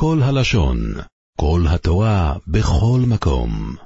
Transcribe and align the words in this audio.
כל 0.00 0.18
הלשון, 0.22 0.78
כל 1.40 1.60
התורה, 1.68 2.34
בכל 2.46 3.00
מקום. 3.06 3.76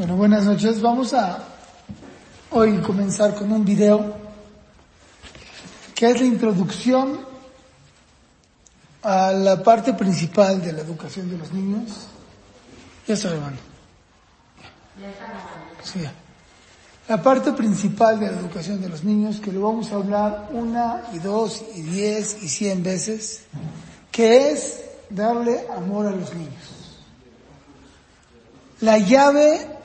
Bueno, 0.00 0.16
buenas 0.16 0.46
noches. 0.46 0.80
Vamos 0.80 1.12
a 1.12 1.40
hoy 2.52 2.78
comenzar 2.78 3.34
con 3.34 3.52
un 3.52 3.66
video 3.66 4.16
que 5.94 6.08
es 6.08 6.18
la 6.18 6.26
introducción 6.26 7.20
a 9.02 9.30
la 9.32 9.62
parte 9.62 9.92
principal 9.92 10.62
de 10.62 10.72
la 10.72 10.80
educación 10.80 11.28
de 11.28 11.36
los 11.36 11.52
niños. 11.52 12.06
Ya 13.06 13.12
está 13.12 13.28
hermano. 13.28 13.58
Sí. 15.82 16.00
La 17.06 17.22
parte 17.22 17.52
principal 17.52 18.18
de 18.18 18.32
la 18.32 18.38
educación 18.38 18.80
de 18.80 18.88
los 18.88 19.04
niños, 19.04 19.38
que 19.38 19.52
lo 19.52 19.60
vamos 19.60 19.92
a 19.92 19.96
hablar 19.96 20.48
una 20.52 21.02
y 21.12 21.18
dos 21.18 21.62
y 21.74 21.82
diez 21.82 22.42
y 22.42 22.48
cien 22.48 22.82
veces, 22.82 23.42
que 24.10 24.50
es 24.50 24.80
darle 25.10 25.66
amor 25.76 26.06
a 26.06 26.12
los 26.12 26.32
niños. 26.32 27.04
La 28.80 28.96
llave 28.96 29.78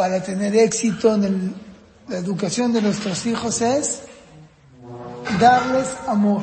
para 0.00 0.22
tener 0.22 0.56
éxito 0.56 1.14
en 1.14 1.54
la 2.08 2.16
educación 2.16 2.72
de 2.72 2.80
nuestros 2.80 3.26
hijos 3.26 3.60
es 3.60 4.00
darles 5.38 5.88
amor. 6.06 6.42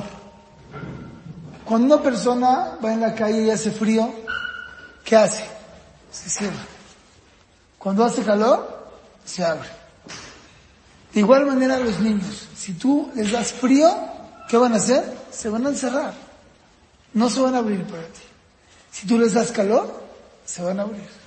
Cuando 1.66 1.96
una 1.96 2.04
persona 2.04 2.78
va 2.86 2.94
en 2.94 3.02
la 3.02 3.16
calle 3.16 3.42
y 3.42 3.50
hace 3.50 3.72
frío, 3.72 4.14
¿qué 5.04 5.16
hace? 5.16 5.44
Se 6.12 6.30
cierra. 6.30 6.68
Cuando 7.80 8.06
hace 8.06 8.22
calor, 8.22 8.92
se 9.26 9.44
abre. 9.44 9.70
De 11.12 11.22
igual 11.22 11.48
manera 11.48 11.80
los 11.80 12.00
niños, 12.00 12.48
si 12.56 12.74
tú 12.74 13.10
les 13.16 13.32
das 13.32 13.54
frío, 13.54 13.90
¿qué 14.48 14.58
van 14.58 14.74
a 14.74 14.76
hacer? 14.76 15.04
Se 15.32 15.50
van 15.50 15.66
a 15.66 15.70
encerrar. 15.70 16.14
No 17.12 17.28
se 17.28 17.40
van 17.40 17.56
a 17.56 17.58
abrir 17.58 17.84
para 17.86 18.04
ti. 18.04 18.22
Si 18.92 19.08
tú 19.08 19.18
les 19.18 19.34
das 19.34 19.52
calor, 19.52 20.00
se 20.46 20.62
van 20.62 20.80
a 20.80 20.84
abrir. 20.84 21.27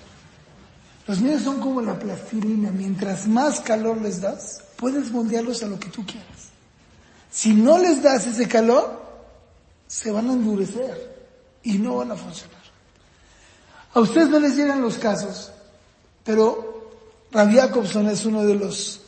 Los 1.10 1.20
niños 1.22 1.42
son 1.42 1.58
como 1.58 1.82
la 1.82 1.98
plastilina. 1.98 2.70
Mientras 2.70 3.26
más 3.26 3.58
calor 3.58 4.00
les 4.00 4.20
das, 4.20 4.62
puedes 4.76 5.10
moldearlos 5.10 5.60
a 5.64 5.66
lo 5.66 5.76
que 5.76 5.88
tú 5.88 6.06
quieras. 6.06 6.50
Si 7.32 7.52
no 7.52 7.78
les 7.78 8.00
das 8.00 8.28
ese 8.28 8.46
calor, 8.46 9.02
se 9.88 10.12
van 10.12 10.30
a 10.30 10.34
endurecer 10.34 11.58
y 11.64 11.78
no 11.78 11.96
van 11.96 12.12
a 12.12 12.16
funcionar. 12.16 12.62
A 13.92 13.98
ustedes 13.98 14.28
no 14.28 14.38
les 14.38 14.54
llegan 14.54 14.82
los 14.82 14.98
casos, 14.98 15.50
pero 16.22 16.92
Rabbi 17.32 17.56
Jacobson 17.56 18.06
es 18.06 18.24
uno 18.24 18.44
de 18.44 18.54
los 18.54 19.00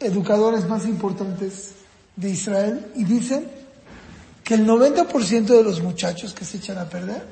educadores 0.00 0.68
más 0.68 0.86
importantes 0.86 1.70
de 2.16 2.30
Israel 2.30 2.90
y 2.96 3.04
dicen 3.04 3.48
que 4.42 4.54
el 4.54 4.66
90% 4.66 5.44
de 5.44 5.62
los 5.62 5.80
muchachos 5.80 6.34
que 6.34 6.44
se 6.44 6.56
echan 6.56 6.78
a 6.78 6.88
perder 6.88 7.24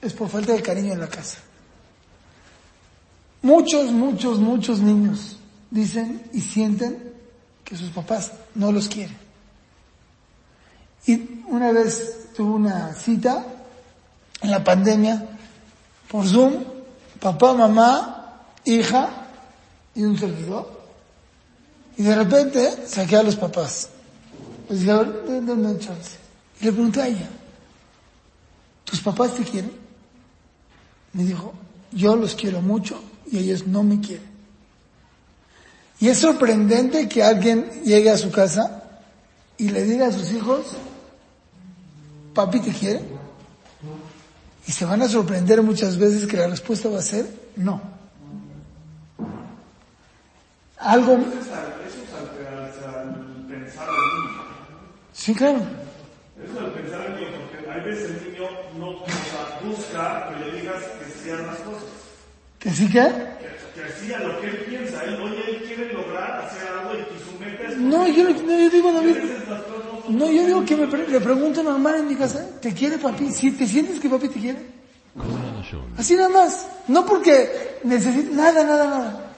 es 0.00 0.14
por 0.14 0.30
falta 0.30 0.54
de 0.54 0.62
cariño 0.62 0.94
en 0.94 1.00
la 1.00 1.08
casa. 1.08 1.43
Muchos, 3.44 3.92
muchos, 3.92 4.38
muchos 4.38 4.80
niños 4.80 5.36
dicen 5.70 6.30
y 6.32 6.40
sienten 6.40 7.12
que 7.62 7.76
sus 7.76 7.90
papás 7.90 8.32
no 8.54 8.72
los 8.72 8.88
quieren. 8.88 9.18
Y 11.06 11.42
una 11.48 11.70
vez 11.70 12.28
tuve 12.34 12.54
una 12.54 12.94
cita 12.94 13.44
en 14.40 14.50
la 14.50 14.64
pandemia 14.64 15.28
por 16.10 16.26
Zoom, 16.26 16.54
papá, 17.20 17.52
mamá, 17.52 18.46
hija 18.64 19.10
y 19.94 20.04
un 20.04 20.18
servidor. 20.18 20.80
Y 21.98 22.02
de 22.02 22.14
repente 22.14 22.86
saqué 22.86 23.16
a 23.16 23.22
los 23.22 23.36
papás. 23.36 23.90
Les 24.70 24.80
dije, 24.80 24.90
a 24.90 25.02
ver, 25.02 25.42
denme 25.42 25.78
chance. 25.78 26.16
Y 26.62 26.64
le 26.64 26.72
pregunté 26.72 27.02
a 27.02 27.08
ella, 27.08 27.28
¿tus 28.84 29.02
papás 29.02 29.34
te 29.34 29.44
quieren? 29.44 29.70
Me 31.12 31.24
dijo, 31.24 31.52
yo 31.92 32.16
los 32.16 32.34
quiero 32.34 32.62
mucho 32.62 32.98
y 33.34 33.38
ellos 33.38 33.66
no 33.66 33.82
me 33.82 34.00
quieren. 34.00 34.24
Y 36.00 36.08
es 36.08 36.18
sorprendente 36.18 37.08
que 37.08 37.22
alguien 37.22 37.68
llegue 37.84 38.10
a 38.10 38.16
su 38.18 38.30
casa 38.30 38.82
y 39.58 39.68
le 39.70 39.82
diga 39.84 40.06
a 40.08 40.12
sus 40.12 40.30
hijos, 40.32 40.66
papi 42.34 42.60
te 42.60 42.70
quiere. 42.72 43.00
Y 44.66 44.72
se 44.72 44.84
van 44.84 45.02
a 45.02 45.08
sorprender 45.08 45.62
muchas 45.62 45.98
veces 45.98 46.26
que 46.26 46.36
la 46.36 46.46
respuesta 46.48 46.88
va 46.88 46.98
a 46.98 47.02
ser 47.02 47.26
no. 47.56 47.80
Algo... 50.78 51.12
Eso 51.14 51.22
es 51.40 51.48
al, 51.52 51.66
al- 52.58 53.04
al 53.04 53.46
pensar 53.48 53.86
del 53.86 53.96
niño. 53.96 54.42
Sí, 55.12 55.34
claro. 55.34 55.58
Eso 55.58 56.52
es 56.52 56.58
al 56.58 56.72
pensar 56.72 57.02
del 57.02 57.14
niño, 57.20 57.38
porque 57.50 57.70
a 57.70 57.84
veces 57.84 58.10
el 58.10 58.32
niño 58.32 58.48
no 58.78 59.68
busca 59.68 60.28
que 60.28 60.44
le 60.44 60.60
digas 60.60 60.82
que 60.98 61.22
sean 61.22 61.46
las 61.46 61.56
cosas. 61.58 61.84
¿Que 62.64 62.70
sí 62.70 62.88
qué? 62.88 63.02
No, 70.08 70.30
yo, 70.30 70.46
digo, 70.46 70.64
que 70.64 70.76
me 70.76 70.86
pre 70.86 71.06
le 71.06 71.20
pregunto 71.20 71.62
normal 71.62 71.96
en 71.96 72.08
mi 72.08 72.16
casa, 72.16 72.42
¿te 72.62 72.72
quiere 72.72 72.96
papi? 72.96 73.30
¿Si 73.30 73.50
te 73.50 73.66
sientes 73.66 74.00
que 74.00 74.08
papi 74.08 74.28
te 74.28 74.40
quiere? 74.40 74.58
Así 75.98 76.14
nada 76.14 76.30
más. 76.30 76.66
No 76.88 77.04
porque 77.04 77.80
necesite 77.84 78.34
nada, 78.34 78.64
nada, 78.64 78.86
nada. 78.86 79.34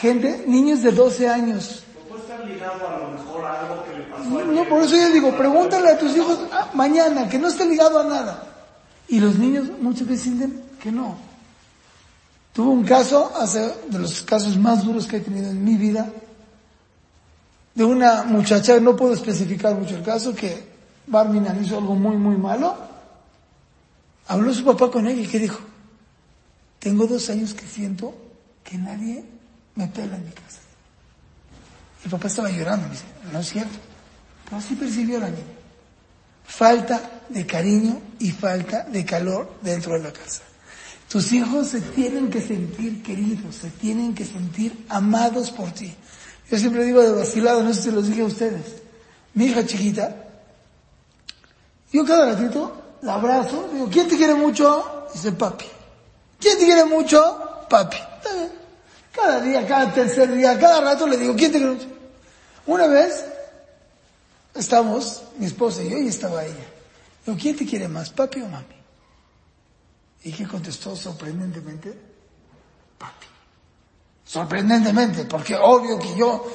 Gente, 0.00 0.44
niños 0.46 0.82
de 0.82 0.92
12 0.92 1.28
años. 1.28 1.84
No, 4.54 4.64
por 4.70 4.82
eso 4.82 4.96
yo 4.96 5.10
digo, 5.10 5.36
pregúntale 5.36 5.90
a 5.90 5.98
tus 5.98 6.16
hijos 6.16 6.38
ah, 6.50 6.70
mañana, 6.72 7.28
que 7.28 7.38
no 7.38 7.48
esté 7.48 7.66
ligado 7.66 8.00
a 8.00 8.04
nada. 8.04 8.42
Y 9.08 9.20
los 9.20 9.38
niños 9.38 9.66
muchas 9.82 10.08
veces 10.08 10.22
sienten 10.22 10.62
que 10.82 10.90
no. 10.90 11.33
Tuve 12.54 12.68
un 12.68 12.84
caso, 12.84 13.32
hace, 13.36 13.74
de 13.88 13.98
los 13.98 14.22
casos 14.22 14.56
más 14.56 14.84
duros 14.84 15.08
que 15.08 15.16
he 15.16 15.20
tenido 15.20 15.50
en 15.50 15.64
mi 15.64 15.74
vida, 15.74 16.08
de 17.74 17.84
una 17.84 18.22
muchacha, 18.22 18.78
no 18.78 18.94
puedo 18.94 19.12
especificar 19.12 19.74
mucho 19.74 19.96
el 19.96 20.04
caso, 20.04 20.32
que 20.32 20.64
Barminan 21.08 21.64
hizo 21.64 21.76
algo 21.76 21.96
muy, 21.96 22.16
muy 22.16 22.36
malo. 22.36 22.76
Habló 24.28 24.54
su 24.54 24.64
papá 24.64 24.88
con 24.88 25.08
ella 25.08 25.22
y 25.22 25.26
que 25.26 25.40
dijo, 25.40 25.58
tengo 26.78 27.08
dos 27.08 27.28
años 27.28 27.54
que 27.54 27.66
siento 27.66 28.14
que 28.62 28.78
nadie 28.78 29.24
me 29.74 29.88
pela 29.88 30.14
en 30.14 30.24
mi 30.24 30.30
casa. 30.30 30.60
El 32.04 32.10
papá 32.12 32.28
estaba 32.28 32.50
llorando, 32.50 32.86
me 32.86 32.92
dice, 32.92 33.04
no 33.32 33.40
es 33.40 33.48
cierto. 33.48 33.78
Pero 34.48 34.60
sí 34.60 34.76
percibió 34.76 35.18
la 35.18 35.30
niña. 35.30 35.42
Falta 36.44 37.22
de 37.28 37.44
cariño 37.44 38.00
y 38.20 38.30
falta 38.30 38.84
de 38.84 39.04
calor 39.04 39.54
dentro 39.60 39.94
de 39.94 40.04
la 40.04 40.12
casa. 40.12 40.42
Tus 41.08 41.32
hijos 41.32 41.68
se 41.68 41.80
tienen 41.80 42.30
que 42.30 42.40
sentir 42.40 43.02
queridos, 43.02 43.54
se 43.56 43.70
tienen 43.70 44.14
que 44.14 44.24
sentir 44.24 44.84
amados 44.88 45.50
por 45.50 45.70
ti. 45.70 45.94
Yo 46.50 46.58
siempre 46.58 46.84
digo 46.84 47.02
de 47.02 47.12
vacilado, 47.12 47.62
no 47.62 47.72
sé 47.72 47.82
si 47.82 47.90
los 47.90 48.08
dije 48.08 48.22
a 48.22 48.26
ustedes. 48.26 48.82
Mi 49.34 49.46
hija 49.46 49.66
chiquita 49.66 50.14
Yo 51.92 52.04
cada 52.04 52.32
ratito 52.32 52.82
la 53.02 53.14
abrazo, 53.14 53.68
digo, 53.72 53.88
¿quién 53.90 54.08
te 54.08 54.16
quiere 54.16 54.34
mucho? 54.34 55.06
Dice 55.12 55.32
papi. 55.32 55.66
¿Quién 56.40 56.58
te 56.58 56.64
quiere 56.64 56.84
mucho? 56.84 57.66
Papi. 57.68 57.98
Cada 59.12 59.40
día, 59.40 59.66
cada 59.66 59.92
tercer 59.92 60.34
día, 60.34 60.58
cada 60.58 60.80
rato 60.80 61.06
le 61.06 61.16
digo, 61.16 61.34
¿quién 61.36 61.52
te 61.52 61.58
quiere 61.58 61.74
mucho? 61.74 61.86
Una 62.66 62.86
vez 62.86 63.24
estamos, 64.54 65.22
mi 65.38 65.46
esposa 65.46 65.82
y 65.82 65.90
yo, 65.90 65.98
y 65.98 66.08
estaba 66.08 66.44
ella. 66.44 66.66
Digo, 67.24 67.38
¿quién 67.40 67.56
te 67.56 67.64
quiere 67.64 67.88
más, 67.88 68.10
papi 68.10 68.40
o 68.40 68.48
mami? 68.48 68.83
¿Y 70.24 70.32
qué 70.32 70.46
contestó 70.46 70.96
sorprendentemente? 70.96 71.96
Papi. 72.98 73.26
Sorprendentemente, 74.24 75.26
porque 75.26 75.54
obvio 75.54 75.98
que 75.98 76.16
yo 76.16 76.50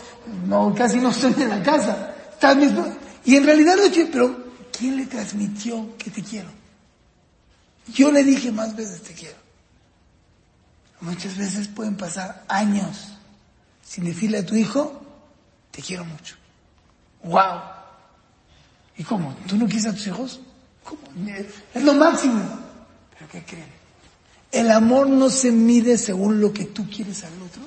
no, 0.48 0.74
casi 0.76 0.98
no 0.98 1.10
estoy 1.10 1.34
en 1.38 1.50
la 1.50 1.62
casa. 1.62 2.16
Está 2.32 2.56
mi 2.56 2.66
esposa. 2.66 2.98
Y 3.26 3.36
en 3.36 3.46
realidad 3.46 3.76
lo 3.78 3.84
dije, 3.84 4.10
pero 4.12 4.54
¿quién 4.76 4.98
le 4.98 5.06
transmitió 5.06 5.96
que 5.98 6.10
te 6.10 6.24
quiero? 6.24 6.50
Yo 7.94 8.12
le 8.12 8.24
dije 8.24 8.52
más 8.52 8.76
veces 8.76 9.04
te 9.04 9.14
quiero. 9.14 9.38
Muchas 11.02 11.38
veces 11.38 11.68
pueden 11.68 11.96
pasar 11.96 12.44
años 12.48 13.14
sin 13.84 14.04
decirle 14.04 14.40
a 14.40 14.46
tu 14.46 14.56
hijo, 14.56 15.02
te 15.72 15.82
quiero 15.82 16.06
mucho. 16.06 16.36
¡Wow! 17.24 17.62
¿Y 18.98 19.04
cómo? 19.04 19.36
¿Tú 19.48 19.58
no 19.58 19.66
quieres 19.66 19.86
a 19.86 19.94
tus 19.94 20.08
hijos? 20.08 20.40
¿Cómo? 20.84 21.02
Es 21.74 21.84
lo 21.84 21.94
máximo. 21.94 22.69
¿Pero 23.20 23.32
qué 23.32 23.44
creen? 23.44 23.68
El 24.52 24.72
amor 24.72 25.08
no 25.08 25.30
se 25.30 25.52
mide 25.52 25.98
según 25.98 26.40
lo 26.40 26.54
que 26.54 26.66
tú 26.66 26.90
quieres 26.90 27.24
al 27.24 27.34
otro, 27.42 27.62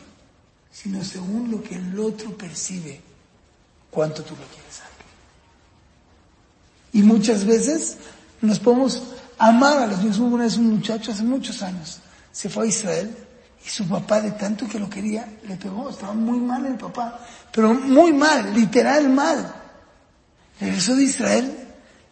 sino 0.73 1.05
según 1.05 1.51
lo 1.51 1.63
que 1.63 1.77
el 1.77 1.99
otro 2.01 2.37
percibe 2.37 3.01
cuánto 3.91 4.23
tú 4.23 4.31
lo 4.31 4.45
quieres 4.47 4.81
a 4.81 4.87
él. 4.87 4.91
Y 6.95 7.03
muchas 7.03 7.45
veces 7.45 7.99
nos 8.41 8.59
podemos 8.59 9.03
amar 9.39 9.79
a 9.79 9.87
los 9.87 9.99
niños. 9.99 10.19
Una 10.19 10.45
vez 10.45 10.57
un 10.57 10.71
muchacho 10.71 11.13
hace 11.13 11.23
muchos 11.23 11.63
años, 11.63 12.01
se 12.33 12.49
fue 12.49 12.65
a 12.65 12.69
Israel 12.69 13.17
y 13.65 13.69
su 13.69 13.87
papá 13.87 14.21
de 14.21 14.33
tanto 14.33 14.67
que 14.67 14.81
lo 14.81 14.91
quería, 14.91 15.29
le 15.47 15.57
pegó, 15.57 15.91
estaba 15.91 16.15
muy 16.15 16.41
mal 16.41 16.67
el 16.67 16.77
papá, 16.77 17.21
pero 17.53 17.75
muy 17.75 18.13
mal, 18.13 18.53
literal 18.55 19.09
mal. 19.11 19.55
Regresó 20.59 20.97
de 20.97 21.05
Israel, 21.05 21.57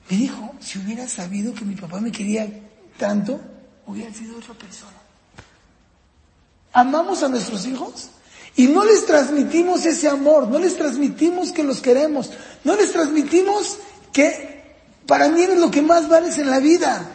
me 0.09 0.17
dijo, 0.17 0.55
si 0.61 0.79
hubiera 0.79 1.09
sabido 1.09 1.53
que 1.55 1.65
mi 1.65 1.75
papá 1.75 2.01
me 2.01 2.13
quería 2.13 2.70
tanto, 3.01 3.41
hubiera 3.87 4.13
sido 4.13 4.37
otra 4.37 4.53
persona. 4.55 4.93
Amamos 6.73 7.23
a 7.23 7.29
nuestros 7.29 7.67
hijos 7.67 8.11
y 8.55 8.69
no 8.69 8.85
les 8.85 9.07
transmitimos 9.07 9.85
ese 9.87 10.07
amor, 10.07 10.47
no 10.49 10.59
les 10.59 10.77
transmitimos 10.77 11.51
que 11.51 11.65
los 11.65 11.81
queremos, 11.81 12.31
no 12.63 12.77
les 12.77 12.93
transmitimos 12.93 13.79
que 14.13 14.77
para 15.07 15.29
mí 15.29 15.41
es 15.43 15.59
lo 15.59 15.71
que 15.71 15.81
más 15.83 16.09
vales 16.09 16.37
en 16.39 16.51
la 16.51 16.61
vida. 16.61 17.09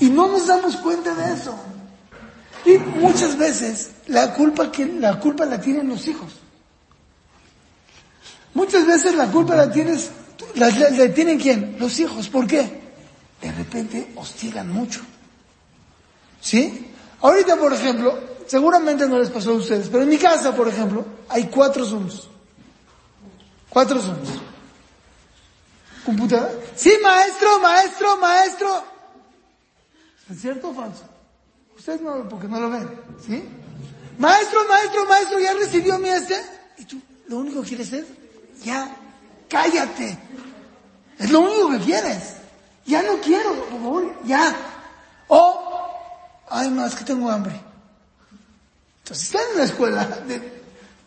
Y 0.00 0.08
no 0.08 0.28
nos 0.28 0.46
damos 0.46 0.76
cuenta 0.76 1.14
de 1.14 1.34
eso. 1.34 1.54
Y 2.64 2.78
muchas 2.78 3.36
veces 3.36 3.90
la 4.06 4.32
culpa, 4.34 4.72
que, 4.72 4.86
la 4.86 5.20
culpa 5.20 5.44
la 5.44 5.60
tienen 5.60 5.88
los 5.88 6.08
hijos. 6.08 6.32
Muchas 8.54 8.86
veces 8.86 9.14
la 9.14 9.26
culpa 9.26 9.54
la 9.54 9.70
tienes, 9.70 10.10
la, 10.54 10.70
la, 10.70 10.90
la 10.90 11.14
tienen 11.14 11.38
quién? 11.38 11.76
Los 11.78 12.00
hijos. 12.00 12.28
¿Por 12.28 12.46
qué? 12.46 12.85
De 13.40 13.52
repente 13.52 14.12
hostigan 14.16 14.72
mucho. 14.72 15.00
¿Sí? 16.40 16.92
Ahorita, 17.20 17.56
por 17.56 17.72
ejemplo, 17.72 18.18
seguramente 18.46 19.06
no 19.06 19.18
les 19.18 19.30
pasó 19.30 19.50
a 19.50 19.54
ustedes, 19.54 19.88
pero 19.88 20.04
en 20.04 20.08
mi 20.08 20.18
casa, 20.18 20.54
por 20.54 20.68
ejemplo, 20.68 21.04
hay 21.28 21.44
cuatro 21.44 21.84
Zooms. 21.84 22.28
Cuatro 23.68 24.00
Zooms. 24.00 24.28
Computadora. 26.04 26.52
Sí, 26.74 26.92
maestro, 27.02 27.58
maestro, 27.60 28.16
maestro. 28.18 28.84
¿Es 30.30 30.40
cierto 30.40 30.70
o 30.70 30.74
falso? 30.74 31.04
Ustedes 31.76 32.00
no, 32.00 32.28
porque 32.28 32.48
no 32.48 32.60
lo 32.60 32.70
ven, 32.70 32.88
¿sí? 33.24 33.44
Maestro, 34.18 34.66
maestro, 34.68 35.04
maestro, 35.06 35.38
ya 35.40 35.52
recibió 35.54 35.98
mi 35.98 36.08
este. 36.08 36.40
Y 36.78 36.84
tú, 36.84 37.00
lo 37.28 37.38
único 37.38 37.62
que 37.62 37.68
quieres 37.68 37.92
es, 37.92 38.06
ya, 38.62 38.96
cállate. 39.48 40.18
Es 41.18 41.30
lo 41.30 41.40
único 41.40 41.70
que 41.70 41.84
quieres. 41.84 42.36
Ya 42.86 43.02
no 43.02 43.20
quiero, 43.20 43.52
por 43.54 43.68
favor, 43.68 44.14
ya. 44.24 44.54
O, 45.28 45.90
ay, 46.48 46.70
no, 46.70 46.86
es 46.86 46.94
que 46.94 47.04
tengo 47.04 47.30
hambre. 47.30 47.60
Entonces, 49.02 49.26
están 49.26 49.42
en 49.52 49.58
la 49.58 49.64
escuela 49.64 50.04
de 50.26 50.62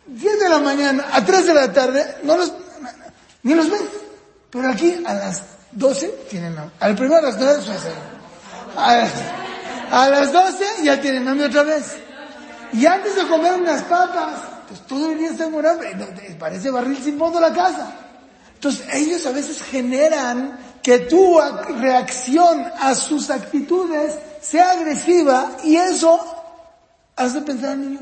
10 0.06 0.40
de 0.40 0.48
la 0.48 0.58
mañana 0.58 1.06
a 1.12 1.24
3 1.24 1.46
de 1.46 1.54
la 1.54 1.72
tarde, 1.72 2.16
no 2.22 2.36
los, 2.36 2.52
ni 3.42 3.54
los 3.54 3.70
ven. 3.70 3.88
Pero 4.50 4.68
aquí 4.68 5.02
a 5.06 5.14
las 5.14 5.42
12 5.72 6.06
tienen 6.28 6.58
hambre. 6.58 6.74
Al 6.80 6.94
primero 6.94 7.18
a 7.18 7.22
las 7.22 7.38
9 7.38 7.62
suele 7.62 7.80
a, 8.76 9.08
a 9.90 10.08
las 10.08 10.32
12 10.32 10.64
ya 10.82 11.00
tienen 11.00 11.26
hambre 11.28 11.46
otra 11.46 11.62
vez. 11.62 11.96
Y 12.72 12.86
antes 12.86 13.16
de 13.16 13.26
comer 13.26 13.54
unas 13.54 13.82
papas, 13.82 14.34
pues 14.68 14.86
todo 14.86 15.12
el 15.12 15.18
día 15.18 15.30
están 15.30 15.50
con 15.50 15.66
hambre. 15.66 15.96
Parece 16.38 16.70
barril 16.70 17.02
sin 17.02 17.18
fondo 17.18 17.40
la 17.40 17.52
casa. 17.52 17.92
Entonces 18.54 18.86
ellos 18.92 19.24
a 19.26 19.32
veces 19.32 19.62
generan 19.62 20.58
que 20.82 21.00
tu 21.00 21.38
reacción 21.78 22.64
a 22.78 22.94
sus 22.94 23.30
actitudes 23.30 24.18
sea 24.40 24.72
agresiva 24.72 25.56
y 25.64 25.76
eso 25.76 26.18
hace 27.16 27.40
pensar 27.42 27.70
al 27.70 27.80
niño, 27.80 28.00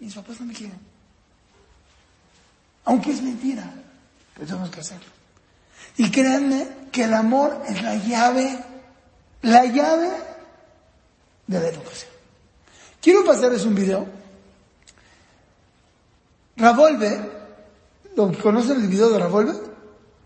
mis 0.00 0.14
papás 0.14 0.40
no 0.40 0.46
me 0.46 0.54
quieren. 0.54 0.78
Aunque 2.84 3.12
es 3.12 3.22
mentira, 3.22 3.72
pero 4.34 4.46
tenemos 4.46 4.70
que 4.70 4.80
hacerlo. 4.80 5.06
Y 5.96 6.10
créanme 6.10 6.68
que 6.92 7.04
el 7.04 7.14
amor 7.14 7.62
es 7.68 7.82
la 7.82 7.96
llave, 7.96 8.58
la 9.42 9.64
llave 9.64 10.10
de 11.46 11.60
la 11.60 11.68
educación. 11.68 12.10
Quiero 13.00 13.24
pasarles 13.24 13.64
un 13.64 13.74
video. 13.74 14.06
Ravolve, 16.56 17.30
¿lo 18.16 18.32
conocen 18.38 18.80
el 18.80 18.88
video 18.88 19.10
de 19.10 19.18
Ravolve? 19.18 19.75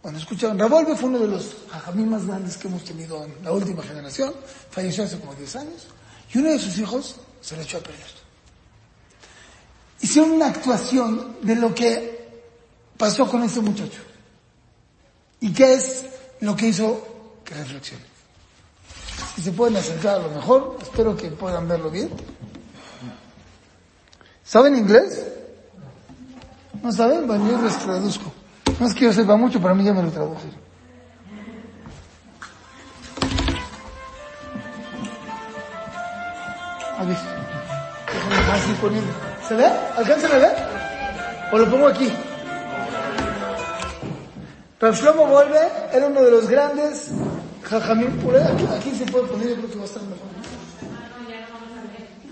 Bueno, 0.03 0.19
escucharon, 0.19 0.59
Ravolve 0.59 0.97
fue 0.97 1.11
uno 1.11 1.19
de 1.19 1.29
los 1.29 1.57
jajamí 1.71 2.05
más 2.05 2.27
grandes 2.27 2.57
que 2.57 2.69
hemos 2.69 2.85
tenido 2.85 3.23
en 3.23 3.35
la 3.45 3.53
última 3.53 3.83
generación, 3.83 4.33
falleció 4.71 5.05
hace 5.05 5.19
como 5.19 5.35
10 5.35 5.57
años, 5.57 5.87
y 6.33 6.39
uno 6.39 6.51
de 6.51 6.59
sus 6.59 6.79
hijos 6.79 7.17
se 7.43 7.57
le 7.57 7.63
echó 7.63 7.79
a 7.79 7.81
perder. 7.81 8.07
Hicieron 10.01 10.31
una 10.33 10.47
actuación 10.47 11.37
de 11.43 11.55
lo 11.55 11.75
que 11.75 12.45
pasó 12.97 13.29
con 13.29 13.43
ese 13.43 13.61
muchacho. 13.61 14.01
¿Y 15.41 15.53
qué 15.53 15.75
es 15.75 16.07
lo 16.41 16.57
que 16.57 16.69
hizo 16.69 17.39
que 17.45 17.55
reflexione? 17.55 18.05
Si 19.37 19.43
se 19.43 19.53
pueden 19.53 19.77
acercar 19.77 20.17
a 20.17 20.23
lo 20.23 20.31
mejor, 20.31 20.79
espero 20.81 21.15
que 21.15 21.31
puedan 21.31 21.69
verlo 21.69 21.91
bien. 21.91 22.11
¿Saben 24.45 24.77
inglés? 24.77 25.27
¿No 26.83 26.91
saben? 26.91 27.27
Bueno, 27.27 27.51
yo 27.51 27.61
les 27.61 27.79
traduzco. 27.79 28.33
No 28.81 28.87
es 28.87 28.95
que 28.95 29.05
yo 29.05 29.13
sepa 29.13 29.37
mucho, 29.37 29.61
para 29.61 29.75
mí 29.75 29.85
ya 29.85 29.93
me 29.93 30.03
lo 30.03 30.11
traducen. 30.11 30.51
A 36.99 37.05
ver, 37.05 37.17
así 38.53 38.73
poniendo. 38.81 39.13
¿Se 39.47 39.55
ve? 39.55 39.67
¿Alcanzan 39.99 40.33
a 40.33 40.39
ver? 40.39 40.57
¿O 41.53 41.59
lo 41.59 41.71
pongo 41.71 41.89
aquí? 41.89 42.11
Rav 44.81 44.95
Shlomo 44.95 45.27
Volve 45.27 45.61
era 45.93 46.07
uno 46.07 46.23
de 46.23 46.31
los 46.31 46.49
grandes 46.49 47.11
jajamín. 47.63 48.19
Aquí, 48.19 48.65
aquí 48.65 48.95
se 48.97 49.05
puede 49.05 49.27
poner, 49.27 49.49
yo 49.49 49.57
creo 49.57 49.71
que 49.71 49.77
va 49.77 49.83
a 49.83 49.87
estar 49.87 50.03
mejor. 50.05 50.29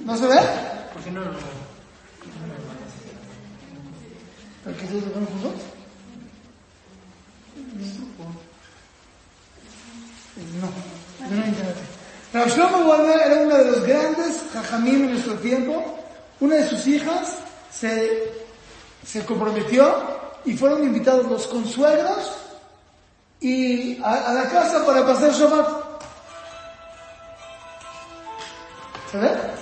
¿No 0.03 0.17
se 0.17 0.27
ve? 0.27 0.41
¿Por 0.95 1.03
qué 1.03 1.11
no 1.11 1.21
lo 1.21 1.31
¿Para 4.65 4.77
qué 4.79 4.87
se 4.87 4.95
lo? 4.95 5.78
No, 10.61 10.69
no 11.29 11.47
internet. 11.47 11.77
Rav 12.33 12.49
Shlomo 12.49 12.85
Volve 12.85 13.15
era 13.15 13.41
uno 13.43 13.57
de 13.57 13.65
los 13.65 13.83
grandes 13.85 14.43
jajamín 14.53 15.05
en 15.05 15.13
nuestro 15.13 15.35
tiempo. 15.35 15.99
Una 16.41 16.57
de 16.57 16.69
sus 16.69 16.87
hijas 16.87 17.37
se, 17.73 18.33
se 19.05 19.25
comprometió 19.25 19.95
y 20.45 20.57
fueron 20.57 20.85
invitados 20.85 21.27
los 21.27 21.47
consuegros 21.47 22.31
y 23.41 24.01
a, 24.03 24.29
a, 24.29 24.35
la 24.35 24.49
casa 24.49 24.85
para 24.85 25.07
pasar 25.07 25.33
Shabbat. 25.33 25.69
¿Se 29.11 29.19
ve? 29.19 29.58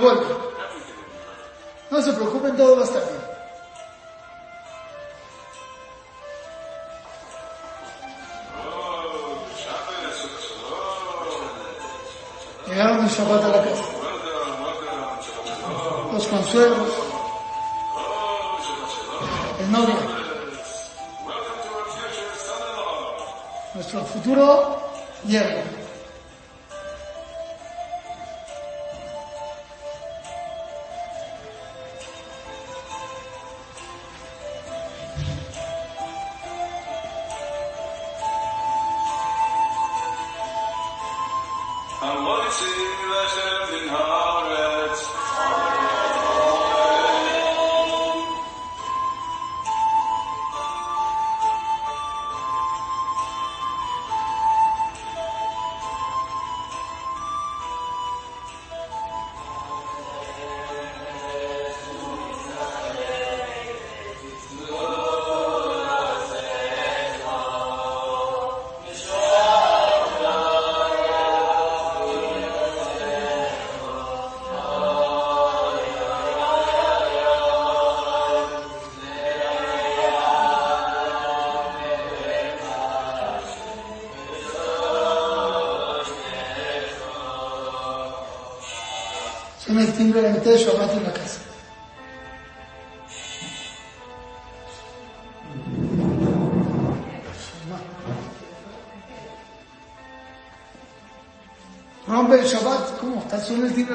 Que 0.00 0.06
revuelve. 0.06 0.34
No 1.90 2.02
se 2.02 2.12
preocupen, 2.12 2.56
todo 2.56 2.76
va 2.76 2.82
a 2.82 2.84
estar 2.84 3.02
bien. 3.02 3.26
Llegaron 12.68 13.04
el 13.04 13.10
Shabbat 13.10 13.44
a 13.44 13.48
la 13.48 13.62
casa. 13.62 13.84
Los 16.12 16.26
consuelos. 16.26 16.85
وسلم 42.62 43.66
منها 43.72 44.25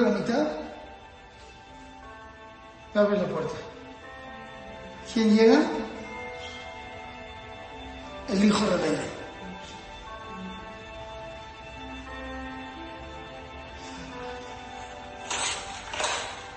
la 0.02 0.10
mitad? 0.10 0.48
Abre 2.94 3.18
la 3.18 3.26
puerta. 3.26 3.56
¿Quién 5.14 5.36
llega? 5.36 5.62
El 8.30 8.44
hijo 8.46 8.66
rebelde. 8.66 9.22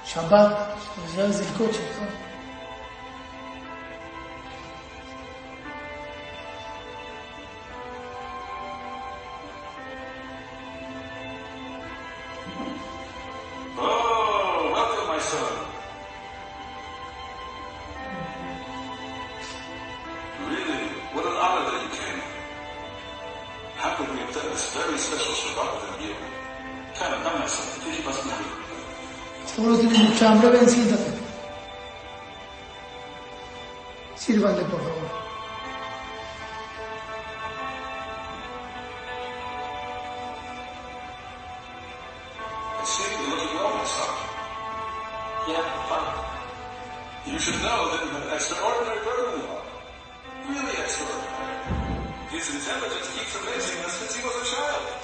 Shabbat, 0.06 0.52
las 1.02 1.16
llaves 1.16 1.38
del 1.38 1.48
coche. 1.54 1.80
¿no? 2.00 2.33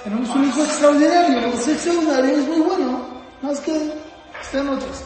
Tenemos 0.05 0.31
un 0.31 0.49
hijo 0.49 0.65
extraordinario, 0.65 1.49
es 1.49 1.69
extraordinario, 1.69 2.37
es 2.39 2.49
muy 2.49 2.61
bueno, 2.61 3.07
más 3.43 3.61
que 3.61 3.93
están 4.41 4.69
otros. 4.69 5.03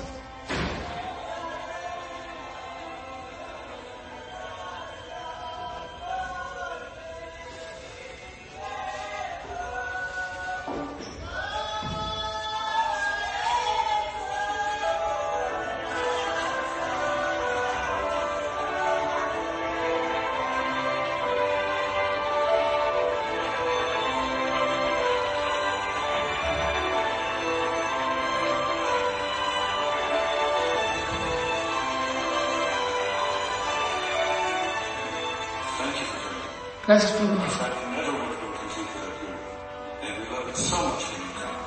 You 37.02 37.08
come. 37.08 37.74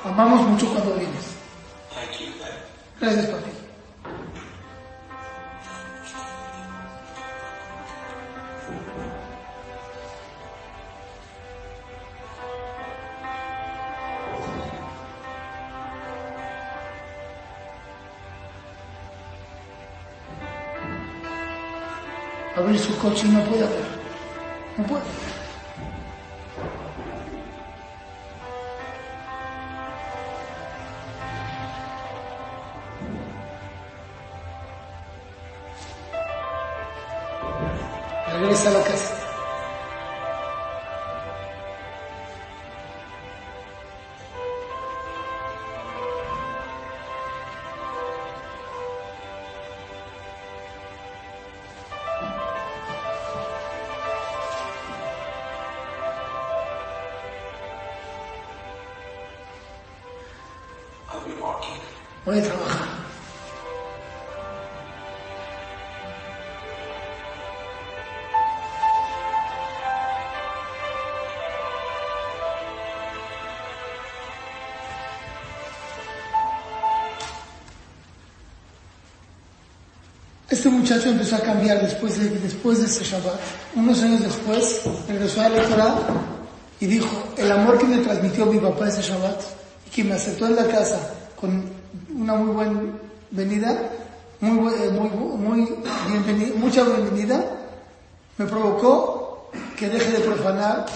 Amamos 0.04 0.40
mucho 0.48 0.66
cuando 0.68 0.94
vienes. 0.94 1.36
Gracias, 2.98 3.26
papi. 3.26 3.50
Abrir 22.56 22.78
su 22.78 22.96
coche 22.98 23.26
y 23.26 23.30
no 23.30 23.44
puede 23.44 23.64
abrir. 23.64 23.97
No 24.78 25.02
A 62.38 62.42
trabajar. 62.42 62.88
Este 80.48 80.68
muchacho 80.68 81.08
empezó 81.08 81.36
a 81.36 81.40
cambiar 81.40 81.82
después 81.82 82.18
de, 82.18 82.30
después 82.38 82.78
de 82.78 82.86
ese 82.86 83.02
Shabbat. 83.02 83.34
Unos 83.74 84.00
años 84.02 84.22
después 84.22 84.82
regresó 85.08 85.40
a 85.40 85.48
la 85.48 85.62
Torah 85.64 85.94
y 86.78 86.86
dijo, 86.86 87.34
el 87.36 87.50
amor 87.50 87.78
que 87.78 87.86
me 87.86 87.98
transmitió 87.98 88.46
mi 88.46 88.60
papá 88.60 88.86
ese 88.86 89.02
Shabbat 89.02 89.40
y 89.88 89.90
que 89.90 90.04
me 90.04 90.14
aceptó 90.14 90.46
en 90.46 90.54
la 90.54 90.68
casa 90.68 91.00
con 91.40 91.62
una 92.14 92.34
muy 92.34 92.54
buena 92.54 92.80
venida, 93.30 93.90
muy, 94.40 94.72
eh, 94.74 94.90
muy, 94.90 95.08
muy 95.10 95.74
bienvenida, 96.08 96.54
mucha 96.56 96.82
bienvenida, 96.84 97.44
me 98.36 98.46
provocó 98.46 99.50
que 99.76 99.88
deje 99.88 100.12
de 100.12 100.18
profanar 100.20 100.86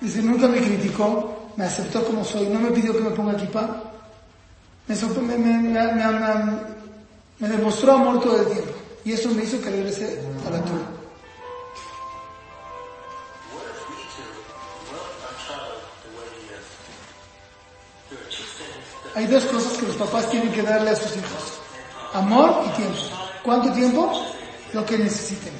Dice, 0.00 0.20
nunca 0.20 0.48
me 0.48 0.58
criticó, 0.58 1.52
me 1.56 1.64
aceptó 1.64 2.04
como 2.04 2.24
soy, 2.24 2.48
no 2.48 2.58
me 2.58 2.72
pidió 2.72 2.92
que 2.92 3.04
me 3.04 3.10
ponga 3.10 3.34
equipa. 3.34 3.91
Me, 4.88 4.96
me, 4.96 5.38
me, 5.38 5.58
me- 5.58 6.58
me- 7.38 7.48
demostró 7.48 7.92
amor 7.92 8.20
todo 8.20 8.40
el 8.40 8.46
tiempo. 8.46 8.72
Y 9.04 9.12
eso 9.12 9.28
me 9.30 9.44
hizo 9.44 9.60
que 9.60 9.70
regrese 9.70 10.20
a 10.46 10.50
la 10.50 10.60
Torah. 10.64 10.88
Hay 19.14 19.26
dos 19.26 19.44
cosas 19.44 19.76
que 19.76 19.86
los 19.86 19.96
papás 19.96 20.30
tienen 20.30 20.52
que 20.52 20.62
darle 20.62 20.90
a 20.90 20.96
sus 20.96 21.16
hijos. 21.16 21.60
Amor 22.14 22.64
y 22.66 22.76
tiempo. 22.76 22.98
¿Cuánto 23.42 23.72
tiempo? 23.72 24.10
Lo 24.72 24.84
que 24.86 24.98
necesiten. 24.98 25.52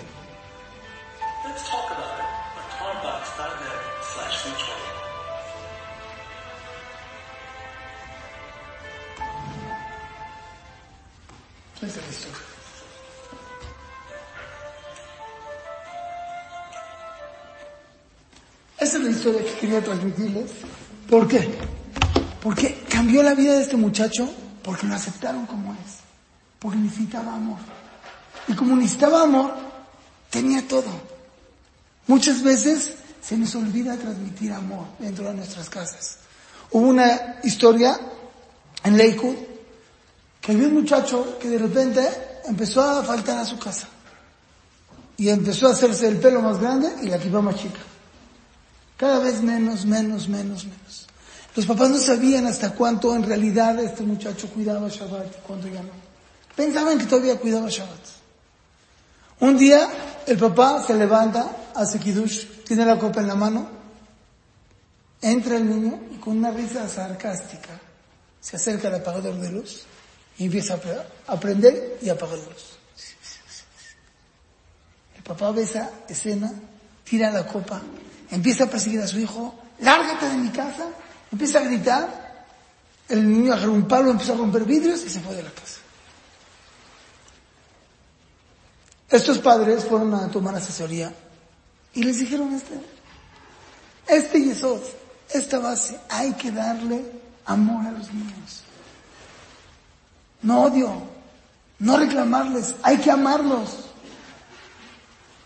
Esa 18.93 18.99
es 19.01 19.05
la 19.07 19.11
historia 19.11 19.43
que 19.43 19.53
quería 19.59 19.83
transmitirles. 19.83 20.51
¿Por 21.09 21.27
qué? 21.27 21.49
Porque 22.43 22.85
cambió 22.91 23.23
la 23.23 23.33
vida 23.33 23.55
de 23.55 23.63
este 23.63 23.79
muchacho 23.79 24.31
porque 24.63 24.87
lo 24.87 24.95
aceptaron 24.95 25.47
como 25.47 25.73
es. 25.73 26.01
Porque 26.59 26.77
necesitaba 26.77 27.33
amor. 27.33 27.57
Y 28.49 28.53
como 28.53 28.77
necesitaba 28.77 29.23
amor, 29.23 29.55
tenía 30.29 30.69
todo. 30.69 30.91
Muchas 32.07 32.43
veces 32.43 32.93
se 33.23 33.39
nos 33.39 33.55
olvida 33.55 33.97
transmitir 33.97 34.53
amor 34.53 34.85
dentro 34.99 35.25
de 35.25 35.37
nuestras 35.37 35.71
casas. 35.71 36.19
Hubo 36.71 36.87
una 36.89 37.37
historia 37.45 37.99
en 38.85 38.99
Lakewood 38.99 39.37
que 40.39 40.53
había 40.53 40.67
un 40.67 40.75
muchacho 40.75 41.39
que 41.39 41.49
de 41.49 41.57
repente 41.57 42.07
empezó 42.45 42.83
a 42.83 43.03
faltar 43.03 43.39
a 43.39 43.47
su 43.47 43.59
casa. 43.59 43.89
Y 45.17 45.31
empezó 45.31 45.69
a 45.69 45.71
hacerse 45.71 46.09
el 46.09 46.19
pelo 46.19 46.43
más 46.43 46.61
grande 46.61 46.93
y 47.01 47.07
la 47.07 47.17
equipa 47.17 47.41
más 47.41 47.57
chica. 47.57 47.81
Cada 49.03 49.19
vez 49.19 49.43
menos, 49.43 49.85
menos, 49.85 50.29
menos, 50.29 50.65
menos. 50.65 51.07
Los 51.57 51.67
papás 51.67 51.91
no 51.91 51.99
sabían 51.99 52.47
hasta 52.47 52.71
cuánto 52.73 53.17
en 53.17 53.25
realidad 53.25 53.77
este 53.81 54.05
muchacho 54.05 54.49
cuidaba 54.49 54.89
Shabbat 54.89 55.27
y 55.27 55.41
cuánto 55.45 55.67
ya 55.67 55.83
no. 55.83 55.91
Pensaban 56.55 57.01
que 57.01 57.07
todavía 57.07 57.37
cuidaba 57.37 57.69
Shabbat. 57.69 57.99
Un 59.41 59.59
día 59.59 59.89
el 60.25 60.39
papá 60.39 60.85
se 60.87 60.95
levanta, 60.95 61.73
hace 61.75 61.99
kiddush, 61.99 62.47
tiene 62.65 62.87
la 62.87 62.97
copa 62.97 63.21
en 63.23 63.27
la 63.27 63.35
mano, 63.35 63.69
entra 65.21 65.57
el 65.57 65.69
niño 65.69 65.99
y 66.13 66.19
con 66.19 66.39
una 66.39 66.53
risa 66.53 66.89
sarcástica 66.89 67.81
se 68.41 68.55
acerca 68.55 68.87
al 68.87 68.95
apagador 68.95 69.35
de 69.41 69.51
luz 69.51 69.83
y 70.39 70.45
empieza 70.45 70.75
a 70.75 70.77
pre- 70.77 71.03
a 71.27 71.41
prender 71.41 71.99
y 72.03 72.09
apagar 72.09 72.39
la 72.39 72.45
luz. 72.45 72.79
El 75.17 75.25
papá 75.25 75.51
ve 75.51 75.63
esa 75.65 75.91
escena, 76.09 76.53
tira 77.03 77.33
la 77.33 77.45
copa, 77.49 77.83
empieza 78.33 78.65
a 78.65 78.67
perseguir 78.67 79.01
a 79.01 79.07
su 79.07 79.21
hijo, 79.21 79.55
lárgate 79.81 80.27
de 80.27 80.37
mi 80.37 80.49
casa, 80.49 80.89
empieza 81.31 81.59
a 81.59 81.63
gritar, 81.63 82.47
el 83.09 83.31
niño 83.31 83.53
agarró 83.53 83.73
un 83.73 83.87
palo, 83.87 84.11
empezó 84.11 84.33
a 84.33 84.37
romper 84.37 84.65
vidrios 84.65 85.05
y 85.05 85.11
se 85.11 85.21
fue 85.21 85.35
de 85.37 85.43
la 85.43 85.51
casa. 85.51 85.81
Estos 89.11 89.39
padres 89.39 89.85
fueron 89.85 90.15
a 90.15 90.31
tomar 90.31 90.55
asesoría 90.55 91.13
y 91.93 92.03
les 92.03 92.21
dijeron 92.21 92.55
este, 92.55 92.81
este 94.07 94.43
yesod, 94.43 94.81
esta 95.29 95.59
base, 95.59 96.01
hay 96.09 96.33
que 96.33 96.51
darle 96.51 97.05
amor 97.45 97.87
a 97.87 97.93
los 97.93 98.11
niños. 98.15 98.63
No 100.41 100.63
odio, 100.63 101.03
no 101.79 101.99
reclamarles, 101.99 102.75
hay 102.83 102.97
que 102.97 103.11
amarlos. 103.11 103.91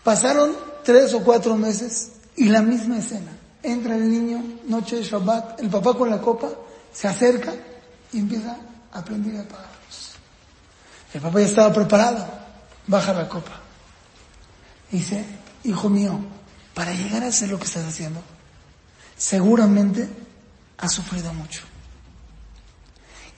Pasaron 0.05 0.55
tres 0.85 1.13
o 1.13 1.19
cuatro 1.19 1.57
meses 1.57 2.13
y 2.37 2.45
la 2.45 2.61
misma 2.61 2.99
escena. 2.99 3.31
Entra 3.61 3.95
el 3.95 4.09
niño, 4.09 4.41
noche 4.67 4.97
de 4.97 5.03
Shabbat, 5.03 5.59
el 5.59 5.69
papá 5.69 5.93
con 5.95 6.09
la 6.09 6.21
copa, 6.21 6.49
se 6.93 7.07
acerca 7.07 7.53
y 8.13 8.19
empieza 8.19 8.55
a 8.93 9.03
prender 9.03 9.33
y 9.33 9.37
apagarlos. 9.39 10.11
El 11.13 11.21
papá 11.21 11.39
ya 11.41 11.47
estaba 11.47 11.73
preparado, 11.73 12.25
baja 12.85 13.13
la 13.13 13.27
copa. 13.27 13.59
Dice, 14.91 15.25
hijo 15.63 15.89
mío, 15.89 16.19
para 16.73 16.93
llegar 16.93 17.23
a 17.23 17.27
hacer 17.27 17.49
lo 17.49 17.57
que 17.57 17.65
estás 17.65 17.85
haciendo, 17.85 18.21
seguramente 19.17 20.07
has 20.77 20.93
sufrido 20.93 21.33
mucho. 21.33 21.63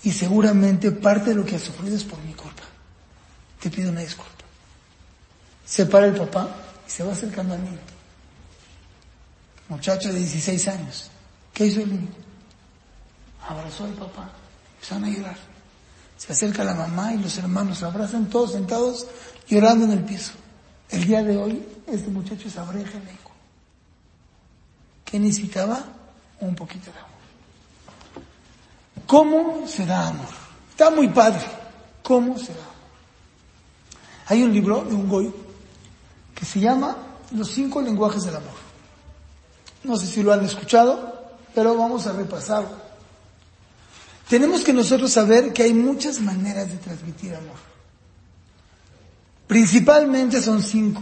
Y 0.03 0.11
seguramente 0.11 0.91
parte 0.91 1.31
de 1.31 1.35
lo 1.35 1.45
que 1.45 1.55
has 1.55 1.63
sufrido 1.63 1.95
es 1.95 2.03
por 2.03 2.21
mi 2.23 2.33
culpa. 2.33 2.63
Te 3.59 3.69
pido 3.69 3.89
una 3.89 4.01
disculpa. 4.01 4.43
Se 5.65 5.85
para 5.85 6.07
el 6.07 6.15
papá 6.15 6.49
y 6.87 6.91
se 6.91 7.03
va 7.03 7.13
acercando 7.13 7.55
al 7.55 7.63
niño. 7.63 7.98
Muchacho 9.69 10.11
de 10.11 10.19
16 10.19 10.67
años. 10.67 11.09
¿Qué 11.53 11.67
hizo 11.67 11.81
el 11.81 11.89
niño? 11.89 12.09
Abrazó 13.47 13.85
al 13.85 13.91
papá. 13.91 14.29
Empezaron 14.75 15.05
a 15.05 15.09
llorar. 15.09 15.37
Se 16.17 16.33
acerca 16.33 16.63
la 16.63 16.73
mamá 16.73 17.13
y 17.13 17.17
los 17.19 17.37
hermanos 17.37 17.77
se 17.77 17.85
abrazan 17.85 18.29
todos 18.29 18.51
sentados 18.51 19.07
llorando 19.47 19.85
en 19.85 19.91
el 19.91 20.03
piso. 20.03 20.33
El 20.89 21.05
día 21.05 21.23
de 21.23 21.37
hoy 21.37 21.65
este 21.87 22.09
muchacho 22.09 22.47
es 22.47 22.57
abreja 22.57 22.97
en 22.97 23.05
México. 23.05 23.31
¿Qué 25.05 25.19
necesitaba? 25.19 25.83
Un 26.41 26.55
poquito 26.55 26.91
de 26.91 26.97
amor. 26.97 27.09
¿Cómo 29.05 29.67
se 29.67 29.85
da 29.85 30.07
amor? 30.07 30.27
Está 30.69 30.89
muy 30.89 31.07
padre. 31.09 31.45
¿Cómo 32.03 32.37
se 32.37 32.53
da 32.53 32.59
amor? 32.59 32.69
Hay 34.27 34.43
un 34.43 34.53
libro 34.53 34.83
de 34.83 34.95
un 34.95 35.07
goy 35.07 35.33
que 36.33 36.45
se 36.45 36.59
llama 36.59 36.95
Los 37.31 37.49
cinco 37.49 37.81
lenguajes 37.81 38.23
del 38.23 38.35
amor. 38.35 38.68
No 39.89 39.97
sé 39.97 40.05
si 40.05 40.21
lo 40.21 40.31
han 40.31 40.45
escuchado, 40.45 41.31
pero 41.55 41.75
vamos 41.75 42.05
a 42.05 42.13
repasarlo. 42.13 42.69
Tenemos 44.29 44.63
que 44.63 44.71
nosotros 44.71 45.11
saber 45.11 45.51
que 45.51 45.63
hay 45.63 45.73
muchas 45.73 46.19
maneras 46.19 46.69
de 46.69 46.77
transmitir 46.77 47.33
amor. 47.33 47.57
Principalmente 49.47 50.43
son 50.43 50.61
cinco 50.61 51.01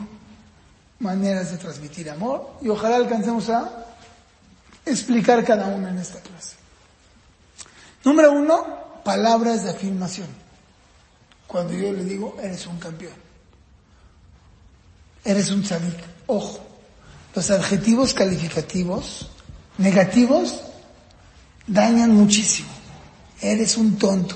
maneras 0.99 1.51
de 1.51 1.57
transmitir 1.57 2.09
amor 2.09 2.59
y 2.61 2.69
ojalá 2.69 2.95
alcancemos 2.95 3.49
a 3.49 3.69
explicar 4.85 5.43
cada 5.43 5.67
una 5.67 5.89
en 5.89 5.97
esta 5.97 6.21
clase. 6.21 6.55
Número 8.05 8.31
uno, 8.31 9.01
palabras 9.03 9.65
de 9.65 9.71
afirmación. 9.71 10.29
Cuando 11.45 11.73
yo 11.73 11.91
le 11.91 12.05
digo, 12.05 12.37
eres 12.41 12.65
un 12.65 12.79
campeón. 12.79 13.15
Eres 15.25 15.51
un 15.51 15.61
tzadik. 15.61 15.99
Ojo, 16.27 16.66
los 17.37 17.51
adjetivos 17.51 18.15
calificativos 18.15 19.29
negativos 19.77 20.59
dañan 21.67 22.15
muchísimo. 22.15 22.69
Eres 23.39 23.77
un 23.77 23.95
tonto. 23.95 24.35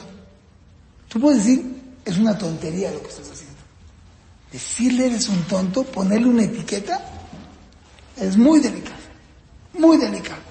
Tú 1.09 1.19
puedes 1.19 1.43
decir, 1.43 1.95
es 2.05 2.19
una 2.19 2.37
tontería 2.37 2.91
lo 2.91 3.01
que 3.01 3.09
estás 3.09 3.31
haciendo. 3.31 3.57
Decirle 4.51 5.07
eres 5.07 5.29
un 5.29 5.41
tonto, 5.45 5.83
ponerle 5.83 6.27
una 6.27 6.43
etiqueta, 6.43 7.01
es 8.17 8.37
muy 8.37 8.59
delicado. 8.59 9.01
Muy 9.79 9.97
delicado. 9.97 10.43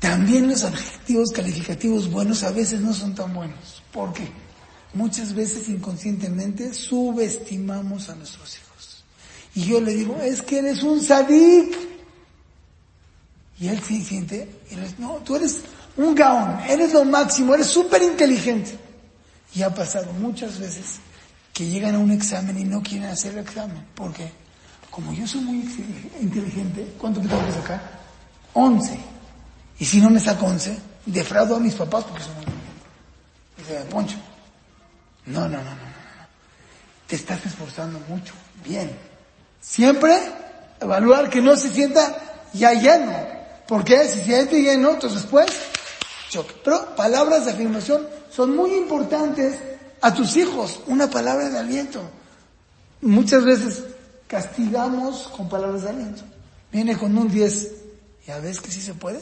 También 0.00 0.48
los 0.48 0.64
adjetivos 0.64 1.30
calificativos 1.30 2.10
buenos 2.10 2.42
a 2.42 2.50
veces 2.50 2.80
no 2.80 2.92
son 2.92 3.14
tan 3.14 3.32
buenos. 3.32 3.84
¿Por 3.92 4.12
qué? 4.12 4.28
Muchas 4.94 5.32
veces 5.32 5.68
inconscientemente 5.68 6.74
subestimamos 6.74 8.08
a 8.08 8.16
nuestros 8.16 8.56
hijos. 8.56 8.67
Y 9.54 9.64
yo 9.64 9.80
le 9.80 9.94
digo, 9.94 10.16
es 10.20 10.42
que 10.42 10.58
eres 10.58 10.82
un 10.82 11.00
sadik. 11.00 11.76
Y 13.60 13.68
él 13.68 13.80
sí 13.82 14.04
siente, 14.04 14.48
él 14.70 14.84
es, 14.84 14.98
no, 14.98 15.14
tú 15.24 15.36
eres 15.36 15.62
un 15.96 16.14
gaón, 16.14 16.60
eres 16.68 16.92
lo 16.92 17.04
máximo, 17.04 17.54
eres 17.54 17.66
súper 17.66 18.02
inteligente. 18.02 18.78
Y 19.54 19.62
ha 19.62 19.74
pasado 19.74 20.12
muchas 20.12 20.58
veces 20.60 21.00
que 21.52 21.66
llegan 21.66 21.96
a 21.96 21.98
un 21.98 22.12
examen 22.12 22.56
y 22.56 22.64
no 22.64 22.82
quieren 22.82 23.08
hacer 23.08 23.32
el 23.32 23.40
examen. 23.40 23.84
¿Por 23.94 24.12
qué? 24.12 24.30
Como 24.90 25.12
yo 25.12 25.26
soy 25.26 25.40
muy 25.40 25.56
inteligente, 26.20 26.94
¿cuánto 26.98 27.20
me 27.20 27.28
tengo 27.28 27.44
que 27.46 27.52
sacar? 27.52 27.98
11. 28.52 28.98
Y 29.80 29.84
si 29.84 30.00
no 30.00 30.10
me 30.10 30.20
saco 30.20 30.46
11, 30.46 30.78
defraudo 31.06 31.56
a 31.56 31.60
mis 31.60 31.74
papás 31.74 32.04
porque 32.04 32.22
son 32.22 32.34
muy 32.36 32.44
Dice, 33.56 33.74
Poncho, 33.90 34.16
no, 35.26 35.40
no, 35.42 35.48
no, 35.48 35.64
no, 35.64 35.70
no. 35.70 36.26
Te 37.08 37.16
estás 37.16 37.44
esforzando 37.44 38.00
mucho. 38.08 38.34
Bien. 38.64 39.07
Siempre 39.60 40.16
evaluar 40.80 41.28
que 41.30 41.40
no 41.40 41.56
se 41.56 41.70
sienta 41.70 42.16
ya 42.52 42.72
lleno. 42.72 43.12
Porque 43.66 44.04
si 44.04 44.20
se 44.20 44.24
siente 44.24 44.62
lleno, 44.62 44.92
entonces 44.92 45.22
después 45.22 45.46
choque. 46.30 46.54
Pero 46.64 46.94
palabras 46.94 47.44
de 47.44 47.52
afirmación 47.52 48.06
son 48.30 48.56
muy 48.56 48.74
importantes 48.74 49.58
a 50.00 50.14
tus 50.14 50.36
hijos. 50.36 50.80
Una 50.86 51.08
palabra 51.08 51.48
de 51.48 51.58
aliento. 51.58 52.00
Muchas 53.00 53.44
veces 53.44 53.84
castigamos 54.26 55.28
con 55.28 55.48
palabras 55.48 55.82
de 55.82 55.90
aliento. 55.90 56.22
Viene 56.72 56.96
con 56.96 57.16
un 57.16 57.28
10. 57.28 57.72
¿Ya 58.26 58.38
ves 58.40 58.60
que 58.60 58.70
sí 58.70 58.80
se 58.80 58.94
puede? 58.94 59.20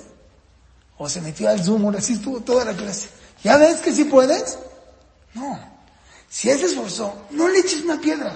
O 0.99 1.09
se 1.09 1.21
metió 1.21 1.49
al 1.49 1.63
Zoom, 1.63 1.95
así 1.95 2.15
estuvo 2.15 2.41
toda 2.41 2.65
la 2.65 2.73
clase. 2.73 3.09
¿Ya 3.45 3.57
ves 3.57 3.81
que 3.81 3.93
sí 3.93 4.05
puedes? 4.05 4.59
No. 5.35 5.59
Si 6.29 6.51
él 6.51 6.59
se 6.59 6.67
esforzó, 6.67 7.15
no 7.31 7.49
le 7.49 7.61
eches 7.61 7.83
una 7.83 8.01
piedra. 8.01 8.33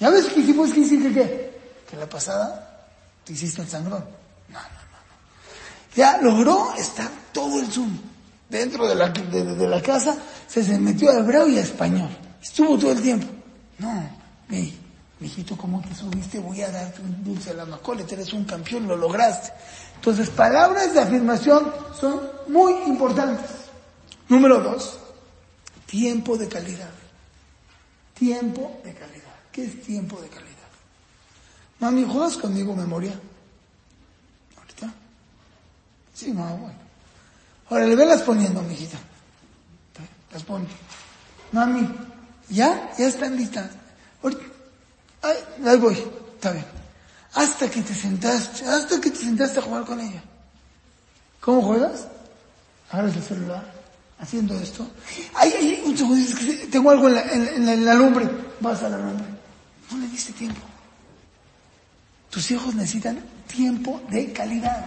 ¿Ya 0.00 0.10
ves 0.10 0.26
que 0.26 0.54
puedes 0.54 0.74
que 0.74 0.80
decir 0.80 1.02
que 1.02 1.12
qué? 1.12 1.60
Que 1.88 1.96
la 1.96 2.08
pasada 2.08 2.88
te 3.24 3.32
hiciste 3.32 3.62
el 3.62 3.68
sangrón. 3.68 4.04
No, 4.48 4.58
no, 4.58 4.60
no. 4.60 5.94
Ya 5.94 6.18
logró 6.20 6.74
estar 6.76 7.10
todo 7.32 7.60
el 7.60 7.70
Zoom. 7.70 7.98
Dentro 8.48 8.86
de 8.86 8.94
la, 8.94 9.08
de, 9.08 9.66
la 9.66 9.82
casa 9.82 10.16
se, 10.46 10.62
se 10.62 10.78
metió 10.78 11.10
a 11.10 11.18
hebreo 11.18 11.48
y 11.48 11.58
a 11.58 11.62
español. 11.62 12.10
Estuvo 12.42 12.78
todo 12.78 12.92
el 12.92 13.02
tiempo. 13.02 13.26
No, 13.78 14.08
mi 14.48 14.72
hijito, 15.20 15.56
¿cómo 15.56 15.80
te 15.80 15.94
subiste? 15.94 16.38
Voy 16.38 16.60
a 16.62 16.70
darte 16.70 17.00
un 17.00 17.24
dulce 17.24 17.50
a 17.50 17.54
la 17.54 17.64
macole, 17.64 18.04
eres 18.10 18.32
un 18.32 18.44
campeón, 18.44 18.86
lo 18.86 18.96
lograste. 18.96 19.52
Entonces, 19.94 20.28
palabras 20.30 20.92
de 20.92 21.00
afirmación 21.00 21.72
son 21.98 22.20
muy 22.48 22.72
importantes. 22.86 23.50
Número 24.28 24.60
dos, 24.60 24.98
tiempo 25.86 26.36
de 26.36 26.48
calidad. 26.48 26.90
Tiempo 28.14 28.80
de 28.84 28.92
calidad. 28.94 29.23
¿Qué 29.54 29.64
es 29.66 29.82
tiempo 29.82 30.20
de 30.20 30.28
calidad? 30.28 30.50
Mami, 31.78 32.04
¿juegas 32.04 32.36
conmigo 32.36 32.74
memoria? 32.74 33.12
¿Ahorita? 34.58 34.92
Sí, 36.12 36.32
no, 36.32 36.44
bueno. 36.56 36.78
Ahora 37.70 37.86
le 37.86 37.94
velas 37.94 38.22
poniendo, 38.22 38.60
mijita. 38.62 38.98
Las 40.32 40.42
pone. 40.42 40.66
Mami, 41.52 41.88
¿ya? 42.48 42.92
Ya 42.98 43.06
están 43.06 43.36
listas. 43.36 43.70
Ahorita. 44.24 44.42
Ay, 45.22 45.36
ahí 45.64 45.78
voy. 45.78 46.04
Está 46.34 46.50
bien. 46.50 46.66
Hasta 47.34 47.70
que 47.70 47.82
te 47.82 47.94
sentaste, 47.94 48.64
hasta 48.64 49.00
que 49.00 49.10
te 49.12 49.18
sentaste 49.18 49.60
a 49.60 49.62
jugar 49.62 49.84
con 49.84 50.00
ella. 50.00 50.22
¿Cómo 51.40 51.62
juegas? 51.62 52.08
Agarras 52.90 53.14
el 53.14 53.22
celular, 53.22 53.72
haciendo 54.18 54.58
esto. 54.58 54.88
Ay, 55.34 55.52
ay, 55.56 55.82
un 55.86 55.96
segundo, 55.96 56.20
es 56.20 56.34
que 56.34 56.66
tengo 56.66 56.90
algo 56.90 57.06
en 57.06 57.14
la, 57.14 57.22
en, 57.22 57.68
en 57.68 57.84
la 57.84 57.94
lumbre. 57.94 58.28
Vas 58.60 58.82
a 58.82 58.88
la 58.88 58.98
lumbre. 58.98 59.34
No 59.90 59.98
le 59.98 60.08
diste 60.08 60.32
tiempo. 60.32 60.60
Tus 62.30 62.50
hijos 62.50 62.74
necesitan 62.74 63.24
tiempo 63.46 64.00
de 64.10 64.32
calidad. 64.32 64.86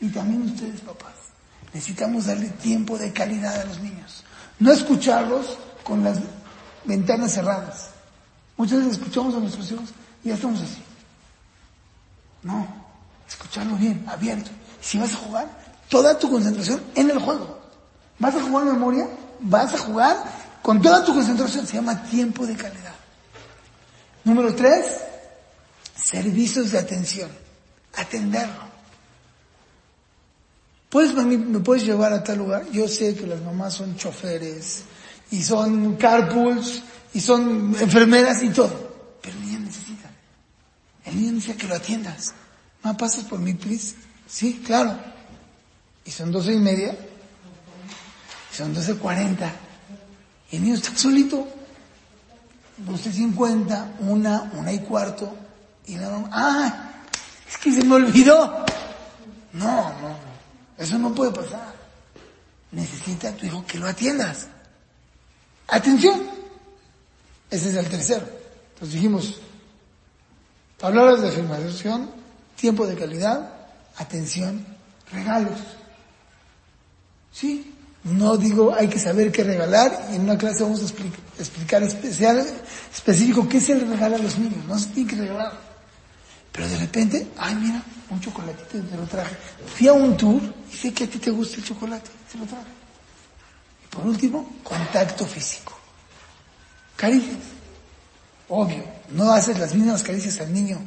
Y 0.00 0.08
también 0.08 0.42
ustedes, 0.42 0.80
papás. 0.80 1.12
Necesitamos 1.72 2.26
darle 2.26 2.48
tiempo 2.48 2.98
de 2.98 3.12
calidad 3.12 3.60
a 3.60 3.64
los 3.64 3.80
niños. 3.80 4.24
No 4.58 4.72
escucharlos 4.72 5.56
con 5.84 6.04
las 6.04 6.18
ventanas 6.84 7.32
cerradas. 7.32 7.90
Muchas 8.56 8.78
veces 8.78 8.94
escuchamos 8.94 9.34
a 9.34 9.38
nuestros 9.38 9.70
hijos 9.70 9.88
y 10.22 10.28
ya 10.28 10.34
estamos 10.34 10.60
así. 10.60 10.82
No, 12.42 12.66
escucharlo 13.28 13.76
bien, 13.76 14.04
abierto. 14.06 14.50
Si 14.80 14.98
vas 14.98 15.12
a 15.14 15.16
jugar, 15.16 15.48
toda 15.88 16.18
tu 16.18 16.30
concentración 16.30 16.82
en 16.94 17.10
el 17.10 17.18
juego. 17.18 17.58
¿Vas 18.18 18.34
a 18.34 18.42
jugar 18.42 18.64
memoria? 18.66 19.08
Vas 19.40 19.74
a 19.74 19.78
jugar 19.78 20.16
con 20.62 20.80
toda 20.82 21.04
tu 21.04 21.14
concentración. 21.14 21.66
Se 21.66 21.76
llama 21.76 22.02
tiempo 22.04 22.46
de 22.46 22.54
calidad. 22.54 22.94
Número 24.24 24.54
tres, 24.54 24.86
servicios 25.96 26.72
de 26.72 26.78
atención. 26.78 27.30
Atenderlo. 27.94 28.72
¿Puedes, 30.88 31.14
¿Me 31.14 31.60
puedes 31.60 31.84
llevar 31.84 32.12
a 32.12 32.22
tal 32.22 32.38
lugar? 32.38 32.70
Yo 32.70 32.86
sé 32.86 33.14
que 33.14 33.26
las 33.26 33.40
mamás 33.40 33.74
son 33.74 33.96
choferes 33.96 34.84
y 35.30 35.42
son 35.42 35.96
carpools 35.96 36.82
y 37.14 37.20
son 37.20 37.74
enfermeras 37.80 38.42
y 38.42 38.50
todo. 38.50 39.18
Pero 39.22 39.36
el 39.38 39.46
niño 39.46 39.60
necesita. 39.60 40.10
El 41.04 41.16
niño 41.16 41.32
necesita 41.32 41.58
que 41.58 41.66
lo 41.66 41.74
atiendas. 41.74 42.34
¿No 42.84 42.96
pasas 42.96 43.24
por 43.24 43.38
mí, 43.38 43.54
please? 43.54 43.94
Sí, 44.28 44.62
claro. 44.64 44.98
Y 46.04 46.10
son 46.10 46.30
doce 46.30 46.52
y 46.52 46.58
media. 46.58 46.96
Y 48.52 48.56
son 48.56 48.74
doce 48.74 48.94
cuarenta. 48.96 49.50
Y 50.50 50.56
el 50.56 50.62
niño 50.64 50.74
está 50.74 50.96
solito. 50.96 51.48
Doce 52.76 53.12
cincuenta, 53.12 53.94
una, 54.00 54.50
una 54.54 54.72
y 54.72 54.80
cuarto. 54.80 55.32
Y 55.86 55.96
la 55.96 56.08
mamá, 56.08 56.28
¡ah! 56.32 56.92
Es 57.48 57.58
que 57.58 57.72
se 57.72 57.84
me 57.84 57.96
olvidó. 57.96 58.64
No, 59.52 59.92
no, 60.00 60.08
no. 60.08 60.32
Eso 60.78 60.98
no 60.98 61.14
puede 61.14 61.32
pasar. 61.32 61.72
Necesita 62.70 63.28
a 63.28 63.32
tu 63.32 63.46
hijo 63.46 63.64
que 63.66 63.78
lo 63.78 63.86
atiendas. 63.86 64.48
Atención. 65.68 66.22
Ese 67.50 67.68
es 67.68 67.76
el 67.76 67.88
tercero. 67.88 68.26
Entonces 68.74 68.94
dijimos, 68.94 69.40
palabras 70.80 71.20
de 71.20 71.28
afirmación, 71.28 72.10
tiempo 72.56 72.86
de 72.86 72.96
calidad, 72.96 73.52
atención, 73.96 74.66
regalos. 75.12 75.58
Sí, 77.30 77.71
no 78.04 78.36
digo 78.36 78.74
hay 78.74 78.88
que 78.88 78.98
saber 78.98 79.30
qué 79.30 79.44
regalar 79.44 80.08
y 80.12 80.16
en 80.16 80.22
una 80.22 80.36
clase 80.36 80.62
vamos 80.62 80.80
a 80.80 80.84
explicar, 81.38 81.82
especial, 81.82 82.44
específico 82.92 83.48
qué 83.48 83.60
se 83.60 83.74
le 83.74 83.84
regala 83.84 84.16
a 84.16 84.18
los 84.18 84.38
niños, 84.38 84.64
no 84.66 84.78
se 84.78 84.88
tiene 84.88 85.10
que 85.10 85.16
regalar. 85.16 85.52
Pero 86.50 86.68
de 86.68 86.78
repente, 86.78 87.28
ay 87.38 87.54
mira, 87.54 87.82
un 88.10 88.20
chocolatito 88.20 88.78
te 88.84 88.96
lo 88.96 89.04
traje. 89.04 89.34
Fui 89.74 89.88
a 89.88 89.92
un 89.92 90.16
tour 90.16 90.42
y 90.70 90.76
sé 90.76 90.92
que 90.92 91.04
a 91.04 91.06
ti 91.06 91.18
te 91.18 91.30
gusta 91.30 91.56
el 91.56 91.64
chocolate, 91.64 92.10
te 92.30 92.38
lo 92.38 92.44
traje. 92.44 92.66
Y 93.84 93.94
por 93.94 94.06
último, 94.06 94.56
contacto 94.62 95.24
físico. 95.24 95.78
Caricias. 96.96 97.38
Obvio, 98.48 98.84
no 99.10 99.32
haces 99.32 99.58
las 99.58 99.74
mismas 99.74 100.02
caricias 100.02 100.40
al 100.40 100.52
niño 100.52 100.78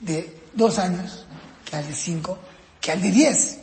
de 0.00 0.42
dos 0.52 0.78
años 0.78 1.24
que 1.64 1.76
al 1.76 1.86
de 1.86 1.94
cinco, 1.94 2.38
que 2.80 2.92
al 2.92 3.00
de 3.00 3.10
diez. 3.10 3.58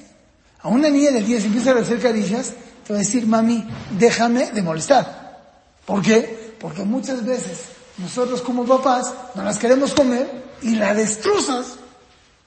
A 0.62 0.70
una 0.70 0.90
niña 0.90 1.12
de 1.12 1.22
diez 1.22 1.46
empieza 1.46 1.72
a 1.72 1.80
hacer 1.80 2.02
caricias, 2.02 2.54
te 2.88 2.94
va 2.94 3.00
a 3.00 3.04
decir, 3.04 3.28
mami, 3.28 3.68
déjame 4.00 4.50
de 4.52 4.62
molestar. 4.62 5.76
¿Por 5.86 6.02
qué? 6.02 6.56
Porque 6.58 6.84
muchas 6.84 7.26
veces 7.26 7.66
nosotros 7.98 8.42
como 8.42 8.66
papás 8.66 9.14
no 9.36 9.44
las 9.44 9.60
queremos 9.60 9.94
comer 9.94 10.56
y 10.62 10.76
la 10.76 10.94
destrozas. 10.94 11.76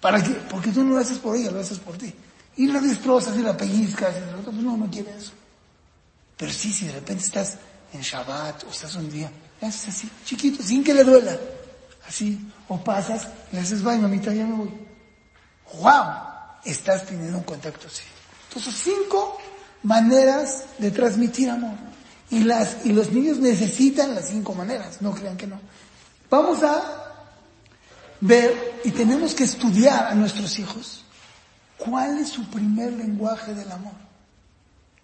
¿Para 0.00 0.22
qué? 0.22 0.31
Porque 0.48 0.70
tú 0.70 0.83
no 0.83 0.94
lo 0.94 1.00
haces 1.00 1.18
por 1.18 1.37
ella, 1.37 1.50
lo 1.50 1.61
haces 1.61 1.79
por 1.79 1.98
ti. 1.98 2.14
Y 2.57 2.68
la 2.68 2.81
destrozas 2.81 3.37
y 3.37 3.42
la 3.42 3.55
pellizcas 3.55 4.14
y 4.16 4.42
pues 4.42 4.57
no, 4.57 4.79
no 4.79 4.90
quiere 4.90 5.14
eso. 5.14 5.33
Pero 6.38 6.50
sí, 6.50 6.72
si 6.72 6.87
de 6.87 6.92
repente 6.92 7.22
estás 7.22 7.59
en 7.92 8.00
Shabbat 8.00 8.64
o 8.64 8.70
estás 8.70 8.94
un 8.94 9.11
día, 9.11 9.31
le 9.61 9.68
haces 9.68 9.88
así, 9.94 10.11
chiquito, 10.24 10.62
sin 10.62 10.83
que 10.83 10.94
le 10.94 11.05
duela. 11.05 11.37
Así, 12.09 12.40
o 12.66 12.83
pasas, 12.83 13.29
le 13.53 13.61
haces, 13.61 13.83
bye 13.83 13.98
mamita, 13.98 14.33
ya 14.33 14.46
me 14.46 14.55
voy. 14.55 14.72
¡Wow! 15.74 16.05
Estás 16.64 17.05
teniendo 17.05 17.37
un 17.37 17.44
contacto 17.44 17.88
así. 17.88 18.05
Entonces, 18.48 18.74
cinco 18.83 19.38
maneras 19.83 20.64
de 20.79 20.90
transmitir 20.90 21.51
amor. 21.51 21.77
Y 22.31 22.45
las, 22.45 22.85
y 22.85 22.93
los 22.93 23.11
niños 23.11 23.38
necesitan 23.38 24.14
las 24.14 24.29
cinco 24.29 24.55
maneras, 24.55 25.03
no 25.03 25.12
crean 25.12 25.37
que 25.37 25.47
no. 25.47 25.61
Vamos 26.31 26.62
a 26.62 27.11
ver 28.21 28.81
y 28.85 28.90
tenemos 28.90 29.35
que 29.35 29.45
estudiar 29.45 30.07
a 30.07 30.14
nuestros 30.14 30.59
hijos 30.59 31.05
cuál 31.77 32.19
es 32.19 32.29
su 32.29 32.45
primer 32.49 32.93
lenguaje 32.93 33.55
del 33.55 33.71
amor. 33.73 33.95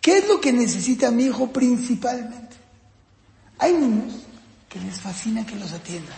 ¿Qué 0.00 0.18
es 0.18 0.28
lo 0.28 0.40
que 0.40 0.52
necesita 0.52 1.10
mi 1.10 1.24
hijo 1.24 1.52
principalmente? 1.52 2.56
Hay 3.58 3.72
niños 3.72 4.14
que 4.68 4.78
les 4.78 5.00
fascina 5.00 5.44
que 5.44 5.56
los 5.56 5.72
atiendan. 5.72 6.16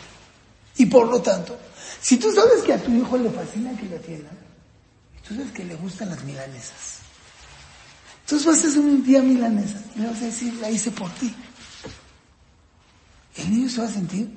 Y 0.77 0.87
por 0.87 1.09
lo 1.09 1.23
tanto, 1.23 1.59
si 2.01 2.19
tú 2.19 2.31
sabes 2.33 2.63
que 2.63 2.75
a 2.75 2.83
tu 2.83 2.93
hijo 2.93 3.17
le 3.17 3.31
fascina 3.31 3.75
que 3.77 3.87
lo 3.87 3.97
atiendan, 3.97 4.37
tú 5.27 5.35
sabes 5.35 5.53
que 5.53 5.65
le 5.65 5.75
gustan 5.77 6.11
las 6.11 6.23
milanesas. 6.23 6.99
Entonces 8.29 8.47
vas 8.47 8.63
a 8.63 8.69
hacer 8.69 8.81
un 8.81 9.03
día 9.03 9.23
milanesa 9.23 9.83
y 9.97 10.01
le 10.01 10.09
vas 10.09 10.21
a 10.21 10.27
decir, 10.27 10.53
la 10.57 10.71
hice 10.71 10.91
por 10.91 11.11
ti. 11.13 11.35
El 13.37 13.51
niño 13.51 13.71
se 13.71 13.81
va 13.81 13.87
a 13.87 13.91
sentir, 13.91 14.29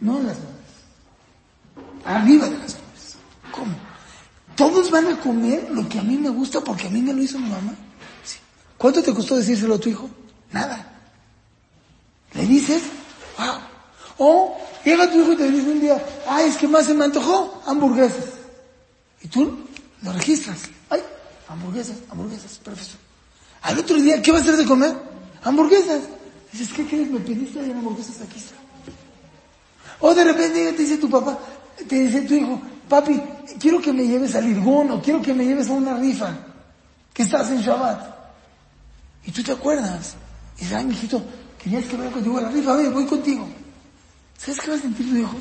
no 0.00 0.18
en 0.18 0.28
las 0.28 0.36
manos, 0.38 1.90
arriba 2.06 2.48
de 2.48 2.56
las 2.56 2.72
nubes. 2.72 3.16
¿Cómo? 3.52 3.74
Todos 4.56 4.90
van 4.90 5.08
a 5.08 5.20
comer 5.20 5.68
lo 5.70 5.86
que 5.90 5.98
a 5.98 6.02
mí 6.02 6.16
me 6.16 6.30
gusta 6.30 6.62
porque 6.62 6.86
a 6.86 6.90
mí 6.90 7.02
me 7.02 7.12
lo 7.12 7.22
hizo 7.22 7.38
mi 7.38 7.50
mamá. 7.50 7.74
Sí. 8.24 8.38
¿Cuánto 8.78 9.02
te 9.02 9.12
costó 9.12 9.36
decírselo 9.36 9.74
a 9.74 9.78
tu 9.78 9.90
hijo? 9.90 10.08
Nada. 10.50 10.90
Le 12.32 12.46
dices, 12.46 12.82
wow. 13.36 13.58
O 14.16 14.56
llega 14.86 15.10
tu 15.10 15.20
hijo 15.20 15.32
y 15.32 15.36
te 15.36 15.50
dice 15.50 15.70
un 15.70 15.80
día, 15.82 16.02
ay, 16.26 16.48
es 16.48 16.56
que 16.56 16.66
más 16.66 16.86
se 16.86 16.94
me 16.94 17.04
antojó 17.04 17.62
hamburguesas. 17.66 18.24
Y 19.20 19.28
tú 19.28 19.66
lo 20.00 20.12
registras. 20.14 20.60
Ay, 20.88 21.02
hamburguesas, 21.46 21.98
hamburguesas, 22.08 22.58
perfecto. 22.64 23.03
Al 23.64 23.78
otro 23.78 23.96
día, 23.96 24.20
¿qué 24.20 24.30
va 24.30 24.38
a 24.38 24.40
hacer 24.42 24.56
de 24.58 24.66
comer? 24.66 24.94
Hamburguesas. 25.42 26.02
Dices, 26.52 26.70
¿qué 26.74 26.86
quieres? 26.86 27.10
Me 27.10 27.18
pediste 27.18 27.62
de 27.62 27.72
hamburguesas 27.72 28.20
aquí 28.20 28.38
está. 28.38 28.54
O 30.00 30.14
de 30.14 30.22
repente 30.22 30.72
te 30.74 30.82
dice 30.82 30.98
tu 30.98 31.08
papá, 31.08 31.38
te 31.88 31.96
dice 31.96 32.20
tu 32.22 32.34
hijo, 32.34 32.60
papi, 32.88 33.20
quiero 33.58 33.80
que 33.80 33.90
me 33.90 34.06
lleves 34.06 34.34
al 34.34 34.46
Irgun 34.46 34.90
o 34.90 35.00
quiero 35.00 35.22
que 35.22 35.32
me 35.32 35.46
lleves 35.46 35.70
a 35.70 35.72
una 35.72 35.96
rifa, 35.96 36.36
que 37.14 37.22
estás 37.22 37.50
en 37.50 37.62
Shabbat. 37.62 38.14
Y 39.24 39.32
tú 39.32 39.42
te 39.42 39.52
acuerdas. 39.52 40.14
Y 40.58 40.60
dices, 40.60 40.76
ay, 40.76 40.84
mijito, 40.84 41.22
querías 41.58 41.86
que 41.86 41.96
vaya 41.96 42.10
contigo 42.10 42.36
a 42.36 42.42
la 42.42 42.50
rifa, 42.50 42.76
ver, 42.76 42.90
voy 42.90 43.06
contigo. 43.06 43.48
¿Sabes 44.36 44.60
qué 44.60 44.70
va 44.72 44.76
a 44.76 44.80
sentir 44.80 45.08
tu 45.08 45.16
hijo? 45.16 45.36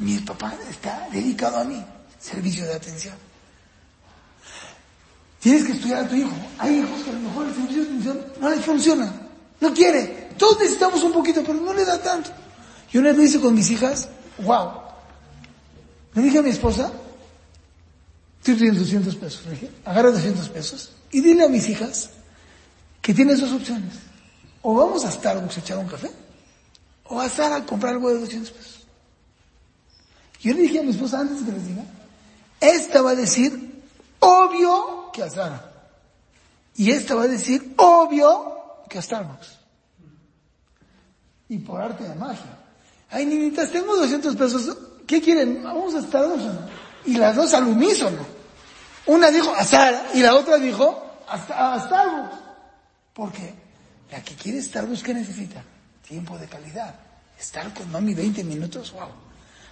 Mi 0.00 0.18
papá 0.18 0.54
está 0.68 1.08
dedicado 1.10 1.56
a 1.56 1.64
mí, 1.64 1.82
servicio 2.20 2.66
de 2.66 2.74
atención. 2.74 3.14
Tienes 5.46 5.62
que 5.62 5.72
estudiar 5.74 6.04
a 6.04 6.08
tu 6.08 6.16
hijo. 6.16 6.32
Hay 6.58 6.78
hijos 6.78 7.04
que 7.04 7.10
a 7.10 7.12
lo 7.12 7.20
mejor 7.20 7.46
el 7.46 7.54
servicio 7.54 7.82
de 7.82 7.88
atención 7.88 8.26
no 8.40 8.50
les 8.50 8.64
funciona. 8.64 9.12
No 9.60 9.72
quiere. 9.72 10.30
Todos 10.36 10.58
necesitamos 10.58 11.00
un 11.04 11.12
poquito, 11.12 11.44
pero 11.46 11.60
no 11.60 11.72
le 11.72 11.84
da 11.84 12.02
tanto. 12.02 12.32
Yo 12.90 12.98
una 12.98 13.10
vez 13.10 13.16
lo 13.16 13.22
hice 13.22 13.40
con 13.40 13.54
mis 13.54 13.70
hijas, 13.70 14.08
wow. 14.38 14.72
Le 16.14 16.22
dije 16.22 16.38
a 16.40 16.42
mi 16.42 16.50
esposa, 16.50 16.90
estoy 18.38 18.54
pidiendo 18.56 18.80
200 18.80 19.14
pesos. 19.14 19.46
Le 19.46 19.70
agarra 19.84 20.10
200 20.10 20.48
pesos 20.48 20.90
y 21.12 21.20
dile 21.20 21.44
a 21.44 21.48
mis 21.48 21.68
hijas 21.68 22.10
que 23.00 23.14
tienes 23.14 23.40
dos 23.40 23.52
opciones. 23.52 23.94
O 24.62 24.74
vamos 24.74 25.04
a 25.04 25.12
Starbucks 25.12 25.58
a 25.58 25.60
echar 25.60 25.78
un 25.78 25.86
café, 25.86 26.10
o 27.04 27.20
a 27.20 27.26
estar 27.26 27.52
a 27.52 27.64
comprar 27.64 27.92
algo 27.92 28.08
de 28.08 28.18
200 28.18 28.50
pesos. 28.50 28.84
Yo 30.40 30.54
le 30.54 30.62
dije 30.62 30.80
a 30.80 30.82
mi 30.82 30.90
esposa 30.90 31.20
antes 31.20 31.40
que 31.44 31.52
les 31.52 31.68
diga, 31.68 31.84
esta 32.60 33.00
va 33.00 33.10
a 33.10 33.14
decir, 33.14 33.84
obvio 34.18 34.95
Y 36.76 36.90
esta 36.90 37.14
va 37.14 37.22
a 37.22 37.28
decir, 37.28 37.74
obvio 37.76 38.82
que 38.88 38.98
a 38.98 39.02
Starbucks. 39.02 39.58
Y 41.48 41.58
por 41.58 41.80
arte 41.80 42.04
de 42.04 42.14
magia. 42.14 42.58
Ay, 43.10 43.24
niñitas, 43.24 43.70
tengo 43.70 43.96
200 43.96 44.36
pesos. 44.36 44.76
¿Qué 45.06 45.22
quieren? 45.22 45.62
Vamos 45.62 45.94
a 45.94 46.02
Starbucks? 46.02 46.42
Y 47.06 47.14
las 47.14 47.36
dos 47.36 47.54
al 47.54 47.64
unísono. 47.64 48.26
Una 49.06 49.30
dijo 49.30 49.54
a 49.54 49.64
Sara 49.64 50.08
y 50.14 50.20
la 50.20 50.34
otra 50.34 50.58
dijo 50.58 51.22
a, 51.28 51.74
a 51.74 51.80
Starbucks. 51.80 52.36
Porque 53.14 53.54
la 54.10 54.22
que 54.22 54.34
quiere 54.34 54.60
Starbucks, 54.60 55.02
¿qué 55.02 55.14
necesita? 55.14 55.62
Tiempo 56.06 56.36
de 56.38 56.46
calidad. 56.46 56.94
Estar 57.38 57.72
con 57.72 57.90
mami 57.90 58.14
20 58.14 58.44
minutos, 58.44 58.92
wow. 58.92 59.08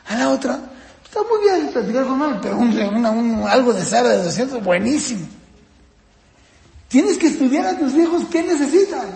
A 0.07 0.17
la 0.17 0.31
otra, 0.31 0.61
está 1.05 1.21
muy 1.23 1.43
bien 1.43 1.73
platicar 1.73 2.07
con 2.07 2.19
mami, 2.19 2.39
pero 2.43 2.57
un, 2.59 2.77
una, 2.77 3.11
un, 3.11 3.47
algo 3.49 3.73
de 3.73 3.85
Sara 3.85 4.11
de 4.11 4.25
200, 4.25 4.63
buenísimo. 4.65 5.27
Tienes 6.89 7.19
que 7.19 7.27
estudiar 7.27 7.67
a 7.67 7.79
tus 7.79 7.95
hijos 7.95 8.23
qué 8.31 8.43
necesitan. 8.43 9.09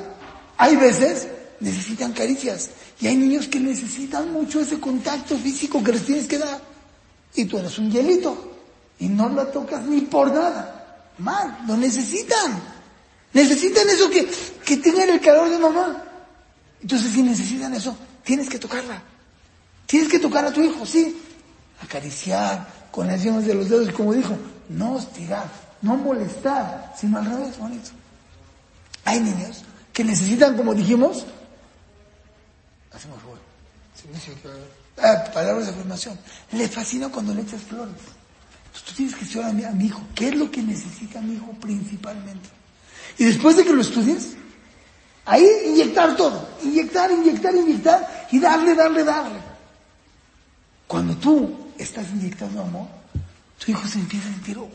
Hay 0.56 0.76
veces 0.76 1.28
necesitan 1.60 2.12
caricias 2.12 2.70
y 3.00 3.06
hay 3.06 3.16
niños 3.16 3.48
que 3.48 3.60
necesitan 3.60 4.32
mucho 4.32 4.60
ese 4.60 4.80
contacto 4.80 5.36
físico 5.36 5.82
que 5.82 5.92
les 5.92 6.04
tienes 6.04 6.26
que 6.26 6.38
dar. 6.38 6.60
Y 7.34 7.44
tú 7.44 7.58
eres 7.58 7.78
un 7.78 7.90
hielito 7.90 8.56
y 8.98 9.08
no 9.08 9.28
la 9.28 9.50
tocas 9.50 9.84
ni 9.84 10.02
por 10.02 10.32
nada. 10.32 11.12
Mal, 11.18 11.64
lo 11.66 11.76
necesitan. 11.76 12.60
Necesitan 13.32 13.88
eso 13.88 14.08
que, 14.10 14.28
que 14.64 14.76
tengan 14.78 15.10
el 15.10 15.20
calor 15.20 15.50
de 15.50 15.58
mamá. 15.58 16.04
Entonces 16.80 17.12
si 17.12 17.22
necesitan 17.22 17.74
eso, 17.74 17.96
tienes 18.24 18.48
que 18.48 18.58
tocarla. 18.58 19.02
Tienes 19.86 20.08
que 20.08 20.18
tocar 20.18 20.44
a 20.44 20.52
tu 20.52 20.60
hijo, 20.62 20.84
sí. 20.84 21.16
Acariciar 21.82 22.66
con 22.90 23.06
las 23.06 23.22
yemas 23.22 23.46
de 23.46 23.54
los 23.54 23.68
dedos, 23.68 23.92
como 23.92 24.12
dijo, 24.12 24.36
no 24.68 24.94
hostigar, 24.94 25.48
no 25.82 25.96
molestar, 25.96 26.94
sino 26.98 27.18
al 27.18 27.26
revés, 27.26 27.58
bonito. 27.58 27.90
Hay 29.04 29.20
niños 29.20 29.64
que 29.92 30.04
necesitan, 30.04 30.56
como 30.56 30.74
dijimos, 30.74 31.24
hacemos 32.92 33.20
fuego. 33.22 33.38
Ah, 35.02 35.24
palabras 35.32 35.66
de 35.66 35.72
afirmación. 35.72 36.18
Le 36.52 36.68
fascina 36.68 37.08
cuando 37.08 37.34
le 37.34 37.42
echas 37.42 37.62
flores. 37.62 37.94
Entonces 38.66 38.84
tú 38.84 38.94
tienes 38.94 39.14
que 39.14 39.24
estudiar 39.24 39.52
mi, 39.54 39.64
a 39.64 39.70
mi 39.70 39.86
hijo. 39.86 40.00
¿Qué 40.14 40.28
es 40.28 40.36
lo 40.36 40.50
que 40.50 40.62
necesita 40.62 41.20
mi 41.20 41.34
hijo 41.34 41.52
principalmente? 41.60 42.48
Y 43.16 43.24
después 43.24 43.56
de 43.56 43.64
que 43.64 43.72
lo 43.72 43.82
estudies, 43.82 44.36
ahí 45.24 45.46
inyectar 45.66 46.16
todo. 46.16 46.48
Inyectar, 46.62 47.10
inyectar, 47.10 47.54
inyectar 47.54 48.28
y 48.30 48.38
darle, 48.38 48.74
darle, 48.74 49.04
darle. 49.04 49.38
Cuando 50.86 51.16
tú 51.16 51.67
estás 51.78 52.08
inyectando 52.10 52.62
amor, 52.62 52.88
tu 53.64 53.70
hijo 53.70 53.86
se 53.86 53.98
empieza 53.98 54.28
a 54.28 54.32
sentir, 54.32 54.56
wow. 54.58 54.68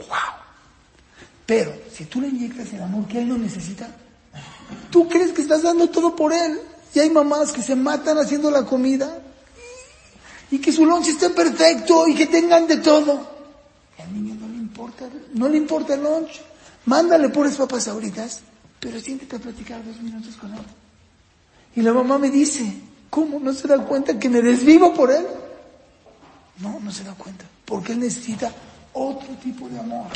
Pero 1.45 1.73
si 1.91 2.05
tú 2.05 2.21
le 2.21 2.29
inyectas 2.29 2.71
el 2.73 2.81
amor 2.81 3.07
que 3.07 3.19
él 3.19 3.29
no 3.29 3.37
necesita, 3.37 3.89
tú 4.89 5.07
crees 5.07 5.31
que 5.31 5.41
estás 5.41 5.63
dando 5.63 5.89
todo 5.89 6.15
por 6.15 6.33
él. 6.33 6.59
Y 6.93 6.99
hay 6.99 7.09
mamás 7.09 7.51
que 7.51 7.61
se 7.61 7.75
matan 7.75 8.17
haciendo 8.17 8.51
la 8.51 8.63
comida 8.65 9.19
y 10.51 10.59
que 10.59 10.71
su 10.71 10.85
lunch 10.85 11.07
esté 11.07 11.31
perfecto 11.31 12.07
y 12.07 12.13
que 12.13 12.27
tengan 12.27 12.67
de 12.67 12.77
todo. 12.77 13.27
Y 13.97 14.01
al 14.01 14.13
niño 14.13 14.35
no 14.35 14.47
le 14.47 14.57
importa, 14.57 15.09
no 15.33 15.49
le 15.49 15.57
importa 15.57 15.95
el 15.95 16.03
lunch. 16.03 16.41
Mándale 16.85 17.29
puras 17.29 17.55
papas 17.55 17.87
ahoritas, 17.87 18.41
pero 18.79 18.99
siéntate 18.99 19.37
a 19.37 19.39
platicar 19.39 19.83
dos 19.83 19.99
minutos 20.01 20.35
con 20.35 20.53
él. 20.53 20.59
Y 21.75 21.81
la 21.81 21.93
mamá 21.93 22.19
me 22.19 22.29
dice, 22.29 22.71
¿cómo 23.09 23.39
no 23.39 23.53
se 23.53 23.67
da 23.67 23.83
cuenta 23.83 24.19
que 24.19 24.29
me 24.29 24.41
desvivo 24.41 24.93
por 24.93 25.11
él? 25.11 25.25
No, 26.63 26.79
no 26.79 26.91
se 26.91 27.03
da 27.03 27.13
cuenta, 27.13 27.43
porque 27.65 27.91
él 27.91 27.99
necesita 27.99 28.49
otro 28.93 29.27
tipo 29.43 29.67
de 29.67 29.77
amor. 29.77 30.07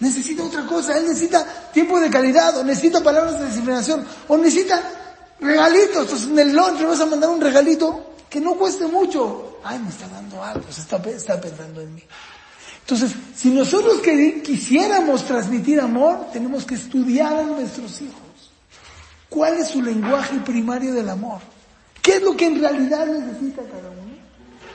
Necesita 0.00 0.42
otra 0.42 0.66
cosa, 0.66 0.98
él 0.98 1.04
necesita 1.04 1.70
tiempo 1.72 2.00
de 2.00 2.10
calidad, 2.10 2.58
o 2.58 2.64
necesita 2.64 3.00
palabras 3.00 3.38
de 3.38 3.46
disciplinación, 3.46 4.04
o 4.26 4.36
necesita 4.36 4.82
regalitos. 5.38 6.02
Entonces 6.02 6.28
en 6.28 6.38
el 6.40 6.52
lunch 6.52 6.80
le 6.80 6.86
vas 6.86 7.00
a 7.00 7.06
mandar 7.06 7.30
un 7.30 7.40
regalito 7.40 8.14
que 8.28 8.40
no 8.40 8.54
cueste 8.56 8.88
mucho. 8.88 9.58
Ay, 9.62 9.78
me 9.78 9.88
está 9.88 10.08
dando 10.08 10.42
algo, 10.42 10.64
se 10.68 10.80
está, 10.80 10.96
está 10.96 11.40
pensando 11.40 11.80
en 11.80 11.94
mí. 11.94 12.02
Entonces, 12.80 13.12
si 13.34 13.50
nosotros 13.50 14.00
quisiéramos 14.00 15.24
transmitir 15.24 15.80
amor, 15.80 16.26
tenemos 16.32 16.64
que 16.64 16.74
estudiar 16.74 17.36
a 17.36 17.42
nuestros 17.42 18.00
hijos. 18.00 18.52
¿Cuál 19.28 19.58
es 19.58 19.68
su 19.68 19.82
lenguaje 19.82 20.38
primario 20.40 20.92
del 20.92 21.08
amor? 21.08 21.40
¿Qué 22.02 22.16
es 22.16 22.22
lo 22.22 22.36
que 22.36 22.46
en 22.46 22.60
realidad 22.60 23.06
necesita 23.06 23.62
cada 23.62 23.90
uno? 23.90 24.15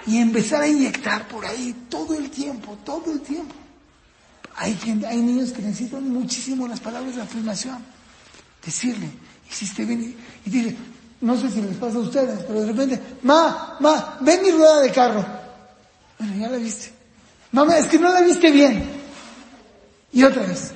Y 0.07 0.17
empezar 0.17 0.61
a 0.61 0.67
inyectar 0.67 1.27
por 1.27 1.45
ahí 1.45 1.85
todo 1.89 2.15
el 2.15 2.29
tiempo, 2.29 2.77
todo 2.83 3.11
el 3.11 3.21
tiempo. 3.21 3.55
Hay, 4.55 4.77
hay 5.07 5.21
niños 5.21 5.51
que 5.51 5.61
necesitan 5.61 6.09
muchísimo 6.09 6.67
las 6.67 6.79
palabras 6.79 7.15
de 7.15 7.21
afirmación. 7.21 7.83
Decirle, 8.65 9.09
hiciste 9.49 9.85
bien. 9.85 10.15
Y 10.45 10.49
dice, 10.49 10.75
no 11.21 11.37
sé 11.37 11.49
si 11.49 11.61
les 11.61 11.77
pasa 11.77 11.97
a 11.97 12.01
ustedes, 12.01 12.43
pero 12.47 12.61
de 12.61 12.67
repente, 12.67 13.01
ma, 13.23 13.77
ma, 13.79 14.17
ven 14.21 14.41
mi 14.41 14.51
rueda 14.51 14.81
de 14.81 14.91
carro. 14.91 15.25
Bueno, 16.17 16.35
ya 16.37 16.49
la 16.49 16.57
viste. 16.57 16.91
Mamá, 17.51 17.77
es 17.77 17.87
que 17.87 17.99
no 17.99 18.11
la 18.11 18.21
viste 18.21 18.51
bien. 18.51 18.89
Y 20.11 20.23
otra 20.23 20.43
vez. 20.43 20.71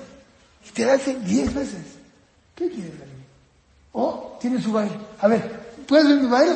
Y 0.68 0.72
te 0.72 0.86
la 0.86 0.94
hace 0.94 1.16
diez 1.20 1.54
veces. 1.54 1.84
¿Qué 2.56 2.70
quieres, 2.70 2.94
niña? 2.94 3.26
O 3.94 4.38
tiene 4.40 4.62
su 4.62 4.72
baile. 4.72 4.96
A 5.20 5.28
ver, 5.28 5.74
¿puedes 5.88 6.08
ver 6.08 6.18
mi 6.18 6.28
baile? 6.28 6.56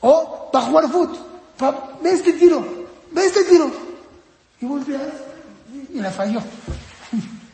O 0.00 0.50
va 0.54 0.60
a 0.60 0.62
jugar 0.62 0.90
fútbol. 0.90 1.18
Ve 2.02 2.12
este 2.12 2.32
tiro. 2.34 2.86
Ve 3.12 3.26
este 3.26 3.44
tiro. 3.44 3.70
Y 4.60 4.66
volteas 4.66 5.12
y 5.92 6.00
la 6.00 6.10
falló. 6.10 6.40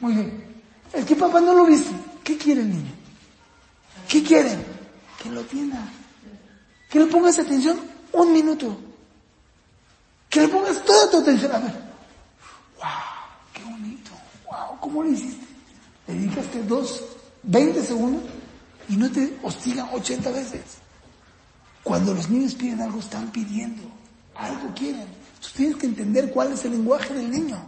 Muy 0.01 0.15
bien. 0.15 0.63
Es 0.93 1.05
que 1.05 1.17
papá 1.17 1.41
no 1.41 1.55
lo 1.55 1.65
viste. 1.67 1.91
¿Qué 2.23 2.37
quiere 2.37 2.63
el 2.63 2.71
niño? 2.71 2.93
¿Qué 4.09 4.23
quiere? 4.23 4.57
Que 5.23 5.31
lo 5.31 5.41
atienda. 5.41 5.89
Que 6.91 6.99
le 7.01 7.07
pongas 7.07 7.39
atención 7.39 7.81
un 8.13 8.33
minuto. 8.33 8.79
Que 10.29 10.43
le 10.43 10.49
pongas 10.49 10.85
toda 10.85 11.11
tu 11.11 11.19
atención. 11.19 11.53
A 11.53 11.59
ver. 11.59 11.73
¡Wow! 12.79 12.89
¡Qué 13.55 13.65
bonito! 13.65 14.11
¡Wow! 14.51 14.81
¿Cómo 14.81 15.03
lo 15.03 15.11
hiciste? 15.11 15.47
Dedicaste 16.07 16.63
dos, 16.65 17.03
veinte 17.45 17.83
segundos 17.83 18.23
y 18.89 18.97
no 18.97 19.11
te 19.11 19.39
hostigan 19.43 19.89
ochenta 19.93 20.31
veces. 20.31 20.63
Cuando 21.83 22.15
los 22.15 22.29
niños 22.29 22.55
piden 22.55 22.81
algo, 22.81 23.01
están 23.01 23.31
pidiendo. 23.31 23.83
Algo 24.35 24.73
quieren. 24.75 25.03
Entonces 25.35 25.53
tienes 25.55 25.77
que 25.77 25.87
entender 25.87 26.31
cuál 26.31 26.53
es 26.53 26.65
el 26.65 26.73
lenguaje 26.73 27.13
del 27.13 27.31
niño. 27.31 27.61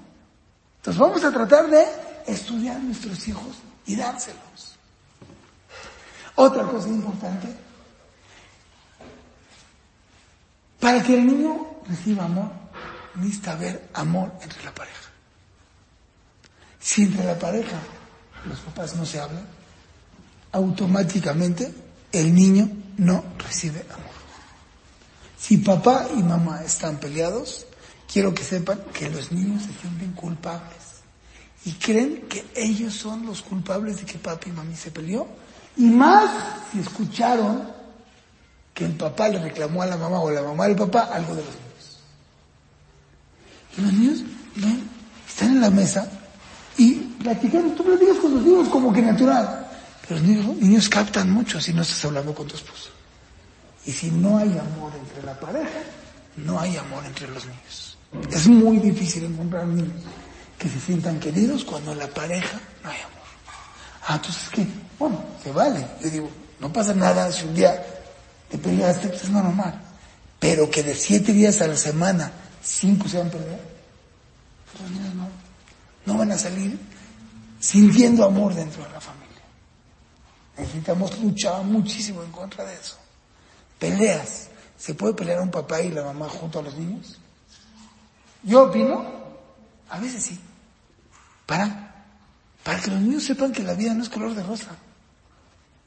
Entonces 0.76 1.00
vamos 1.00 1.24
a 1.24 1.32
tratar 1.32 1.68
de 1.68 1.84
estudiar 2.26 2.76
a 2.76 2.80
nuestros 2.80 3.26
hijos 3.26 3.56
y 3.86 3.96
dárselos. 3.96 4.76
Otra 6.36 6.64
cosa 6.64 6.88
importante, 6.88 7.48
para 10.80 11.02
que 11.02 11.14
el 11.14 11.26
niño 11.26 11.66
reciba 11.88 12.24
amor, 12.24 12.50
necesita 13.14 13.52
haber 13.52 13.88
amor 13.94 14.32
entre 14.42 14.64
la 14.64 14.74
pareja. 14.74 15.10
Si 16.80 17.04
entre 17.04 17.24
la 17.24 17.38
pareja 17.38 17.78
los 18.46 18.58
papás 18.60 18.94
no 18.96 19.06
se 19.06 19.20
hablan, 19.20 19.46
automáticamente 20.52 21.72
el 22.12 22.34
niño 22.34 22.68
no 22.98 23.24
recibe 23.38 23.84
amor. 23.90 24.03
Si 25.46 25.58
papá 25.58 26.08
y 26.16 26.22
mamá 26.22 26.62
están 26.64 26.96
peleados, 26.96 27.66
quiero 28.10 28.32
que 28.32 28.42
sepan 28.42 28.80
que 28.94 29.10
los 29.10 29.30
niños 29.30 29.64
se 29.64 29.78
sienten 29.78 30.12
culpables. 30.12 31.02
y 31.66 31.72
creen 31.72 32.22
que 32.28 32.46
ellos 32.54 32.94
son 32.94 33.26
los 33.26 33.42
culpables 33.42 33.98
de 33.98 34.04
que 34.04 34.18
papi 34.18 34.48
y 34.48 34.52
mami 34.52 34.74
se 34.74 34.90
peleó. 34.90 35.26
Y 35.76 35.84
más 35.84 36.30
si 36.72 36.80
escucharon 36.80 37.70
que 38.72 38.86
el 38.86 38.92
papá 38.92 39.28
le 39.28 39.38
reclamó 39.38 39.82
a 39.82 39.86
la 39.86 39.98
mamá 39.98 40.20
o 40.20 40.30
la 40.30 40.42
mamá 40.42 40.64
al 40.64 40.76
papá 40.76 41.10
algo 41.12 41.34
de 41.34 41.42
los 41.42 41.54
niños. 41.54 42.00
Y 43.76 43.80
los 43.82 43.92
niños 43.92 44.24
están 45.28 45.48
en 45.50 45.60
la 45.60 45.70
mesa 45.70 46.10
y 46.78 46.94
platicando, 47.22 47.74
tú 47.74 47.84
platicas 47.84 48.16
con 48.16 48.34
los 48.34 48.42
niños 48.42 48.68
como 48.70 48.94
que 48.94 49.02
natural. 49.02 49.68
Pero 50.08 50.20
los 50.20 50.28
niños, 50.28 50.56
niños 50.56 50.88
captan 50.88 51.30
mucho 51.30 51.60
si 51.60 51.74
no 51.74 51.82
estás 51.82 52.02
hablando 52.06 52.34
con 52.34 52.46
tu 52.46 52.56
esposo. 52.56 52.90
Y 53.86 53.92
si 53.92 54.10
no 54.10 54.38
hay 54.38 54.58
amor 54.58 54.92
entre 54.98 55.22
la 55.22 55.38
pareja, 55.38 55.80
no 56.36 56.58
hay 56.58 56.76
amor 56.76 57.04
entre 57.04 57.28
los 57.28 57.44
niños. 57.44 57.98
Es 58.30 58.46
muy 58.46 58.78
difícil 58.78 59.24
encontrar 59.24 59.66
niños 59.66 60.02
que 60.58 60.68
se 60.68 60.80
sientan 60.80 61.18
queridos 61.20 61.64
cuando 61.64 61.92
en 61.92 61.98
la 61.98 62.08
pareja 62.08 62.60
no 62.82 62.90
hay 62.90 63.00
amor. 63.00 63.14
Ah, 64.06 64.14
entonces 64.16 64.48
que, 64.50 64.66
bueno, 64.98 65.22
se 65.42 65.50
vale. 65.50 65.86
Yo 66.02 66.10
digo, 66.10 66.30
no 66.60 66.72
pasa 66.72 66.94
nada 66.94 67.30
si 67.32 67.44
un 67.44 67.54
día 67.54 67.84
te 68.48 68.58
peleaste, 68.58 69.08
pues 69.08 69.24
es 69.24 69.30
normal. 69.30 69.80
Pero 70.38 70.70
que 70.70 70.82
de 70.82 70.94
siete 70.94 71.32
días 71.32 71.60
a 71.60 71.66
la 71.66 71.76
semana, 71.76 72.30
cinco 72.62 73.08
se 73.08 73.18
van 73.18 73.28
a 73.28 73.30
pues 73.30 73.42
los 74.80 74.90
niños 74.90 75.14
no, 75.14 75.28
no 76.06 76.18
van 76.18 76.32
a 76.32 76.38
salir 76.38 76.78
sintiendo 77.60 78.24
amor 78.24 78.54
dentro 78.54 78.82
de 78.84 78.90
la 78.90 79.00
familia. 79.00 79.24
Necesitamos 80.58 81.18
luchar 81.20 81.62
muchísimo 81.64 82.22
en 82.22 82.30
contra 82.30 82.64
de 82.64 82.74
eso. 82.74 82.98
Peleas. 83.84 84.48
¿Se 84.78 84.94
puede 84.94 85.12
pelear 85.12 85.40
un 85.40 85.50
papá 85.50 85.82
y 85.82 85.90
la 85.90 86.02
mamá 86.02 86.26
junto 86.26 86.58
a 86.58 86.62
los 86.62 86.74
niños? 86.74 87.18
Yo 88.42 88.64
opino, 88.64 89.04
a 89.90 89.98
veces 90.00 90.24
sí. 90.24 90.40
Para, 91.44 92.06
para 92.62 92.80
que 92.80 92.90
los 92.90 93.00
niños 93.00 93.24
sepan 93.24 93.52
que 93.52 93.62
la 93.62 93.74
vida 93.74 93.92
no 93.92 94.02
es 94.02 94.08
color 94.08 94.34
de 94.34 94.42
rosa. 94.42 94.70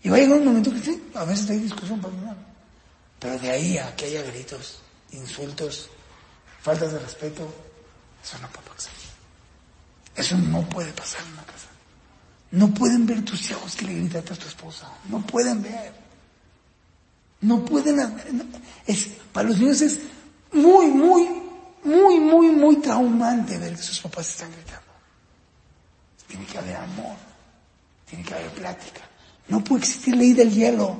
Y 0.04 0.10
va 0.10 0.18
a 0.18 0.20
llegar 0.20 0.38
un 0.38 0.46
momento 0.46 0.72
que 0.72 0.80
sí, 0.80 1.10
a 1.16 1.26
veces 1.26 1.50
hay 1.50 1.58
discusión 1.58 2.00
familiar. 2.00 2.38
Pero 3.20 3.40
de 3.40 3.50
ahí 3.50 3.78
a 3.80 3.96
que 3.96 4.06
haya 4.06 4.22
gritos, 4.22 4.80
insultos, 5.12 5.90
faltas 6.62 6.94
de 6.94 7.00
respeto, 7.00 7.52
eso 8.24 8.38
no 8.40 8.48
puede 8.50 8.68
pasar. 8.70 8.94
Eso 10.16 10.38
no 10.38 10.70
puede 10.70 10.94
pasar 10.94 11.22
en 11.26 11.34
una 11.34 11.44
casa. 11.44 11.68
No 12.52 12.72
pueden 12.74 13.08
ver 13.08 13.26
tus 13.26 13.50
hijos 13.50 13.76
que 13.76 13.86
le 13.86 13.96
gritaste 13.96 14.34
a 14.34 14.38
tu 14.38 14.48
esposa. 14.48 14.88
No 15.10 15.20
pueden 15.26 15.64
ver. 15.64 16.07
No 17.42 17.64
pueden. 17.64 18.00
Es, 18.86 19.10
para 19.32 19.50
los 19.50 19.60
niños 19.60 19.82
es 19.82 20.00
muy, 20.52 20.88
muy, 20.88 21.28
muy, 21.84 22.20
muy, 22.20 22.48
muy 22.48 22.76
traumante 22.78 23.58
ver 23.58 23.76
que 23.76 23.84
sus 23.84 24.00
papás 24.00 24.30
están 24.30 24.52
gritando. 24.52 24.84
Tiene 26.28 26.46
que 26.46 26.58
haber 26.58 26.76
amor. 26.76 27.16
Tiene 28.10 28.24
que 28.24 28.34
haber 28.34 28.50
plática. 28.52 29.02
No 29.48 29.64
puede 29.64 29.82
existir 29.82 30.16
ley 30.16 30.34
del 30.34 30.52
hielo. 30.52 30.98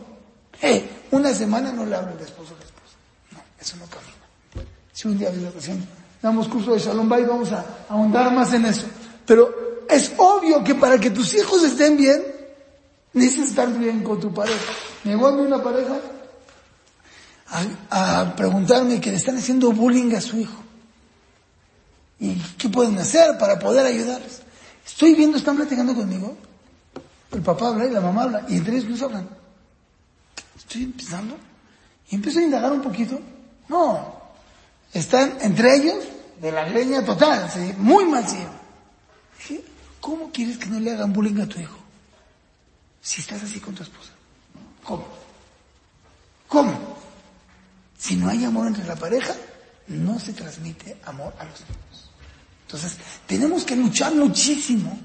Eh, 0.62 0.90
una 1.12 1.34
semana 1.34 1.72
no 1.72 1.86
le 1.86 1.96
habla 1.96 2.14
el 2.14 2.20
esposo 2.20 2.56
a 2.56 2.60
la 2.60 2.66
esposa. 2.66 2.96
No, 3.32 3.40
eso 3.60 3.76
no 3.78 3.86
camina. 3.86 4.72
Si 4.94 5.08
un 5.08 5.18
día 5.18 5.30
de 5.30 5.48
ocasión 5.48 5.86
damos 6.22 6.48
curso 6.48 6.74
de 6.74 6.80
Shalom 6.80 7.08
Bay, 7.08 7.24
vamos 7.24 7.52
a 7.52 7.66
ahondar 7.90 8.32
más 8.34 8.54
en 8.54 8.66
eso. 8.66 8.88
Pero 9.26 9.86
es 9.90 10.12
obvio 10.18 10.64
que 10.64 10.76
para 10.76 10.98
que 11.00 11.10
tus 11.12 11.34
hijos 11.34 11.64
estén 11.64 11.98
bien, 11.98 12.24
necesitas 13.14 13.50
estar 13.50 13.78
bien 13.78 14.04
con 14.04 14.20
tu 14.20 14.34
pareja. 14.34 14.74
Me 15.04 15.16
voy 15.16 15.32
a 15.32 15.36
una 15.36 15.62
pareja 15.62 16.00
a, 17.50 18.34
preguntarme 18.36 19.00
que 19.00 19.12
le 19.12 19.18
están 19.18 19.38
haciendo 19.38 19.72
bullying 19.72 20.14
a 20.16 20.22
su 20.22 20.38
hijo. 20.38 20.64
¿Y 22.20 22.36
qué 22.58 22.70
pueden 22.70 22.98
hacer 22.98 23.38
para 23.38 23.60
poder 23.60 23.86
ayudarles? 23.86 24.42
Estoy 24.86 25.14
viendo, 25.14 25.38
están 25.38 25.56
platicando 25.56 25.94
conmigo. 25.94 26.38
El 27.32 27.42
papá 27.42 27.70
habla 27.70 27.86
y 27.86 27.92
la 27.92 28.02
mamá 28.02 28.24
habla. 28.24 28.46
Y 28.50 28.58
entre 28.58 28.78
ellos 28.78 29.00
no 29.00 29.06
hablan. 29.06 29.30
Estoy 30.58 30.84
empezando. 30.84 31.38
Y 32.10 32.16
empiezo 32.16 32.40
a 32.40 32.44
indagar 32.44 32.72
un 32.72 32.82
poquito. 32.82 33.20
No. 33.70 34.16
Están 34.94 35.38
entre 35.42 35.76
ellos 35.76 36.06
de 36.42 36.52
la 36.52 36.68
leña 36.68 37.04
total. 37.04 37.50
¿sí? 37.52 37.74
Muy 37.78 38.06
mal, 38.06 38.26
¿sí? 38.28 39.64
¿Cómo 40.00 40.32
quieres 40.32 40.58
que 40.58 40.68
no 40.68 40.80
le 40.80 40.92
hagan 40.92 41.12
bullying 41.12 41.42
a 41.42 41.48
tu 41.48 41.60
hijo? 41.60 41.78
Si 43.02 43.22
estás 43.22 43.44
así 43.44 43.60
con 43.60 43.76
tu 43.76 43.84
esposa. 43.84 44.12
¿Cómo? 44.84 45.06
¿Cómo? 46.48 46.97
Si 47.98 48.16
no 48.16 48.30
hay 48.30 48.46
amor 48.46 48.68
entre 48.68 48.86
la 48.86 48.96
pareja, 48.96 49.34
no 49.88 50.20
se 50.20 50.34
transmite 50.34 50.98
amor 51.06 51.34
a 51.40 51.46
los 51.46 51.62
niños. 51.62 52.12
Entonces, 52.68 52.98
tenemos 53.26 53.64
que 53.64 53.76
luchar 53.76 54.14
muchísimo 54.14 55.00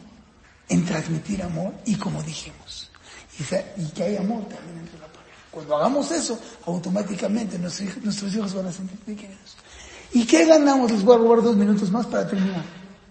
en 0.68 0.84
transmitir 0.84 1.42
amor 1.42 1.74
y 1.84 1.94
como 1.96 2.22
dijimos, 2.22 2.90
y, 3.38 3.86
que 3.90 4.02
hay 4.02 4.16
amor 4.16 4.42
también 4.48 4.78
entre 4.80 4.98
la 4.98 5.06
pareja. 5.06 5.36
Cuando 5.50 5.76
hagamos 5.76 6.10
eso, 6.10 6.38
automáticamente 6.66 7.58
nuestros, 7.58 7.96
nuestros 8.02 8.34
hijos 8.34 8.54
van 8.54 8.66
a 8.66 8.72
sentir 8.72 8.98
queridos. 9.16 9.56
¿Y 10.12 10.26
qué 10.26 10.44
ganamos? 10.44 10.90
Les 10.90 11.02
voy 11.02 11.14
a 11.14 11.18
robar 11.18 11.42
dos 11.42 11.56
minutos 11.56 11.90
más 11.90 12.06
para 12.06 12.26
terminar. 12.26 12.64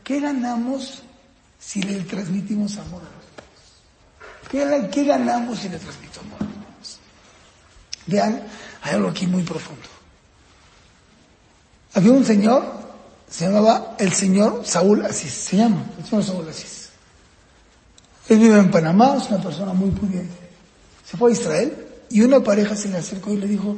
¿Qué 0.04 0.20
ganamos 0.20 1.02
si 1.60 1.82
le 1.82 2.00
transmitimos 2.02 2.78
amor 2.78 3.02
a 3.02 3.06
los 3.06 4.62
niños? 4.70 4.90
¿Qué, 4.90 4.90
qué 4.92 5.06
ganamos 5.06 5.60
si 5.60 5.70
le 5.70 5.80
transmito 5.80 6.20
amor 6.20 6.42
a 6.42 6.44
los 6.44 6.54
niños? 6.54 7.00
Vean, 8.08 8.44
hay 8.82 8.96
algo 8.96 9.10
aquí 9.10 9.28
muy 9.28 9.44
profundo. 9.44 9.84
Había 11.94 12.12
un 12.12 12.26
señor, 12.26 12.64
se 13.30 13.46
llamaba 13.46 13.96
el 14.00 14.12
señor 14.14 14.62
Saúl 14.66 15.06
Asís, 15.06 15.34
se 15.34 15.58
llama 15.58 15.86
el 15.98 16.06
señor 16.06 16.24
Saúl 16.24 16.50
Asís. 16.50 16.90
Él 18.30 18.40
vive 18.40 18.58
en 18.58 18.72
Panamá, 18.72 19.16
es 19.18 19.30
una 19.30 19.42
persona 19.42 19.74
muy 19.74 19.92
pudiente. 19.92 20.36
Se 21.06 21.18
fue 21.18 21.32
a 21.32 21.34
Israel 21.34 21.88
y 22.10 22.22
una 22.22 22.40
pareja 22.42 22.76
se 22.76 22.90
le 22.90 22.98
acercó 22.98 23.32
y 23.34 23.38
le 23.38 23.48
dijo, 23.48 23.76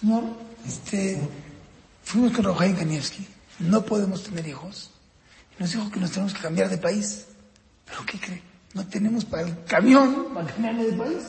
señor, 0.00 0.24
este, 0.66 1.20
fuimos 2.02 2.32
con 2.32 2.44
Rojaim 2.44 2.76
Kanievski, 2.76 3.26
no 3.60 3.84
podemos 3.84 4.24
tener 4.24 4.46
hijos. 4.46 4.90
Nos 5.58 5.72
dijo 5.72 5.90
que 5.90 6.00
nos 6.00 6.10
tenemos 6.10 6.34
que 6.34 6.40
cambiar 6.40 6.68
de 6.68 6.78
país. 6.78 7.26
¿Pero 7.84 8.04
qué 8.06 8.18
cree? 8.18 8.42
No 8.74 8.86
tenemos 8.86 9.24
para 9.24 9.42
el 9.42 9.64
camión 9.64 10.34
para 10.34 10.46
cambiarme 10.48 10.84
de 10.84 10.92
país. 10.94 11.22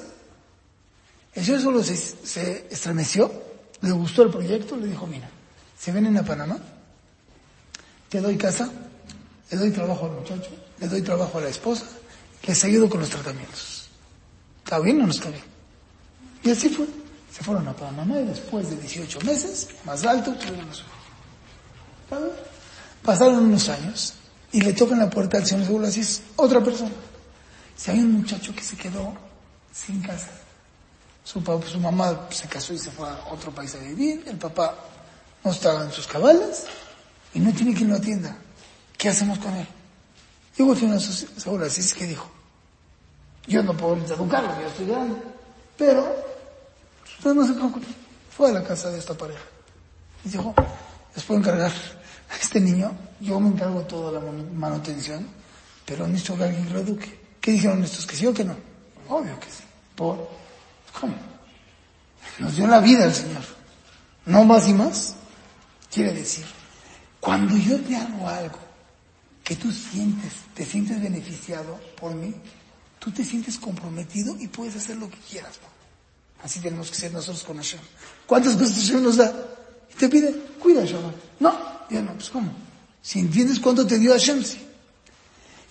El 1.36 1.44
señor 1.44 1.62
solo 1.62 1.84
se, 1.84 2.68
estremeció, 2.70 3.32
le 3.82 3.92
gustó 3.92 4.24
el 4.24 4.30
proyecto, 4.30 4.78
le 4.78 4.88
dijo, 4.88 5.08
mira, 5.08 5.30
se 5.78 5.92
vienen 5.92 6.18
a 6.18 6.24
Panamá, 6.24 6.58
te 8.10 8.22
doy 8.22 8.38
casa, 8.38 8.72
le 9.50 9.58
doy 9.58 9.72
trabajo 9.72 10.06
al 10.06 10.12
muchacho, 10.12 10.52
le 10.80 10.88
doy 10.88 11.02
trabajo 11.02 11.40
a 11.40 11.42
la 11.42 11.50
esposa, 11.50 11.86
les 12.46 12.64
ayudo 12.64 12.90
con 12.90 13.00
los 13.00 13.10
tratamientos. 13.10 13.88
¿Está 14.64 14.80
bien 14.80 15.02
o 15.02 15.06
no 15.08 15.12
está 15.12 15.30
bien? 15.30 15.44
Y 16.44 16.52
así 16.52 16.70
fue. 16.70 16.86
Se 17.32 17.44
fueron 17.44 17.68
a 17.68 17.76
Panamá 17.76 18.20
y 18.20 18.26
después 18.26 18.70
de 18.70 18.76
18 18.76 19.22
meses, 19.22 19.70
más 19.86 20.06
alto, 20.06 20.34
tuvieron 20.36 20.70
a. 20.70 20.74
Pasaron 23.02 23.46
unos 23.46 23.70
años 23.70 24.14
y 24.52 24.62
le 24.62 24.74
tocan 24.74 25.00
la 25.00 25.10
puerta 25.10 25.38
al 25.38 25.46
señor 25.46 25.66
Seguro 25.66 25.88
Asís, 25.88 26.22
otra 26.36 26.64
persona. 26.64 26.92
Si 27.76 27.90
hay 27.90 28.00
un 28.00 28.14
muchacho 28.14 28.54
que 28.56 28.62
se 28.62 28.78
quedó 28.78 29.14
sin 29.74 30.00
casa. 30.02 30.30
Su, 31.24 31.42
papá, 31.44 31.66
su 31.68 31.80
mamá 31.80 32.28
se 32.30 32.48
casó 32.48 32.74
y 32.74 32.78
se 32.78 32.92
fue 32.92 33.08
a 33.08 33.28
otro 33.32 33.52
país 33.52 33.74
a 33.76 33.78
vivir, 33.78 34.24
el 34.28 34.38
papá 34.38 34.76
no 35.44 35.52
estaba 35.52 35.84
en 35.84 35.92
sus 35.92 36.06
cabales 36.08 36.66
y 37.34 37.40
no 37.40 37.54
tiene 37.54 37.74
quien 37.74 37.90
lo 37.90 37.96
atienda. 37.96 38.36
¿Qué 38.98 39.10
hacemos 39.10 39.40
con 39.40 39.54
él? 39.56 39.68
Digo, 40.58 40.74
el 40.74 40.80
señor 40.80 41.02
Seguro 41.02 41.66
Asís 41.66 41.94
que 41.94 42.06
dijo, 42.06 42.30
yo 43.48 43.64
no 43.64 43.76
puedo 43.76 43.96
educarlo, 43.96 44.50
yo 44.62 44.68
estoy 44.68 44.86
grande, 44.86 45.16
pero 45.78 46.16
usted 47.18 47.34
no 47.34 47.46
se 47.48 47.54
preocupe. 47.54 47.88
Fue 48.36 48.50
a 48.50 48.54
la 48.54 48.64
casa 48.64 48.90
de 48.90 49.00
esta 49.00 49.14
pareja 49.14 49.44
y 50.26 50.30
dijo, 50.30 50.54
les 51.16 51.24
puedo 51.24 51.40
encargar 51.40 51.72
a 51.72 52.36
este 52.36 52.60
niño, 52.60 52.92
yo 53.20 53.40
me 53.40 53.50
encargo 53.50 53.82
toda 53.82 54.12
la 54.12 54.32
manutención, 54.54 55.28
pero 55.86 56.08
necesito 56.08 56.38
que 56.38 56.44
alguien 56.44 56.74
lo 56.74 56.80
eduque. 56.80 57.20
¿Qué 57.42 57.52
dijeron 57.52 57.84
estos? 57.84 58.06
¿Que 58.06 58.16
sí 58.16 58.26
o 58.26 58.34
que 58.34 58.46
no? 58.46 58.56
Obvio 59.10 59.38
que 59.40 59.48
sí. 59.48 59.64
¿Cómo? 61.00 61.16
Nos 62.40 62.56
dio 62.56 62.68
la 62.68 62.80
vida 62.80 63.06
el 63.06 63.14
Señor. 63.14 63.44
No 64.26 64.44
más 64.46 64.68
y 64.68 64.74
más. 64.74 65.16
Quiere 65.92 66.14
decir, 66.14 66.46
cuando 67.20 67.56
yo 67.58 67.80
te 67.82 67.96
hago 67.96 68.28
algo 68.28 68.60
que 69.44 69.56
tú 69.56 69.72
sientes, 69.72 70.34
te 70.56 70.66
sientes 70.66 71.02
beneficiado 71.02 71.80
por 72.00 72.16
mí, 72.16 72.34
tú 72.98 73.12
te 73.12 73.24
sientes 73.24 73.58
comprometido 73.58 74.36
y 74.40 74.48
puedes 74.48 74.76
hacer 74.76 74.98
lo 74.98 75.10
que 75.10 75.18
quieras. 75.30 75.60
Así 76.44 76.60
tenemos 76.60 76.90
que 76.90 76.98
ser 76.98 77.14
nosotros 77.14 77.44
con 77.44 77.58
Hashem. 77.58 77.80
¿Cuántas 78.26 78.56
cosas 78.56 78.76
Hashem 78.76 79.04
nos 79.04 79.18
da? 79.18 79.32
Y 79.94 79.96
te 79.96 80.10
pide, 80.10 80.34
cuida 80.60 80.82
Hashem. 80.82 81.00
No, 81.40 81.54
ya 81.90 82.02
no, 82.02 82.14
pues 82.14 82.30
¿cómo? 82.30 82.52
Si 83.02 83.20
entiendes 83.20 83.60
cuánto 83.60 83.86
te 83.86 84.00
dio 84.00 84.12
Hashem, 84.12 84.44
sí. 84.44 84.66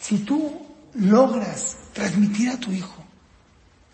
Si 0.00 0.18
tú 0.18 0.66
logras 0.94 1.76
transmitir 1.92 2.50
a 2.50 2.58
tu 2.58 2.70
hijo 2.70 3.01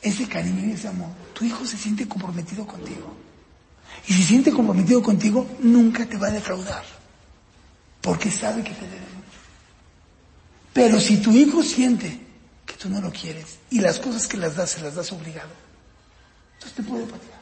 ese 0.03 0.29
cariño 0.29 0.67
y 0.67 0.73
ese 0.73 0.89
amor, 0.89 1.11
tu 1.33 1.45
hijo 1.45 1.65
se 1.67 1.77
siente 1.77 2.07
comprometido 2.07 2.67
contigo. 2.67 3.15
Y 4.07 4.13
si 4.13 4.23
siente 4.23 4.53
comprometido 4.53 5.03
contigo, 5.03 5.47
nunca 5.61 6.07
te 6.07 6.17
va 6.17 6.29
a 6.29 6.33
defraudar. 6.33 6.85
Porque 8.01 8.31
sabe 8.31 8.63
que 8.63 8.71
te 8.71 8.87
debe 8.87 9.01
mucho. 9.01 9.39
Pero 10.73 11.01
si 11.01 11.19
tu 11.19 11.33
hijo 11.33 11.63
siente 11.63 12.21
que 12.65 12.75
tú 12.75 12.89
no 12.89 13.01
lo 13.01 13.11
quieres 13.11 13.59
y 13.71 13.81
las 13.81 13.99
cosas 13.99 14.27
que 14.27 14.37
las 14.37 14.57
das 14.57 14.71
se 14.71 14.81
las 14.83 14.95
das 14.95 15.13
obligado, 15.13 15.51
entonces 16.55 16.77
te 16.77 16.83
puede 16.83 17.05
patear. 17.05 17.39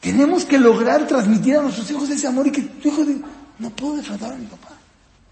Tenemos 0.00 0.44
que 0.44 0.58
lograr 0.58 1.06
transmitir 1.06 1.56
a 1.56 1.62
nuestros 1.62 1.90
hijos 1.90 2.08
ese 2.08 2.26
amor 2.26 2.46
y 2.46 2.52
que 2.52 2.62
tu 2.62 2.88
hijo 2.88 3.04
diga, 3.04 3.28
no 3.58 3.70
puedo 3.70 3.96
defraudar 3.96 4.32
a 4.32 4.36
mi 4.36 4.46
papá. 4.46 4.70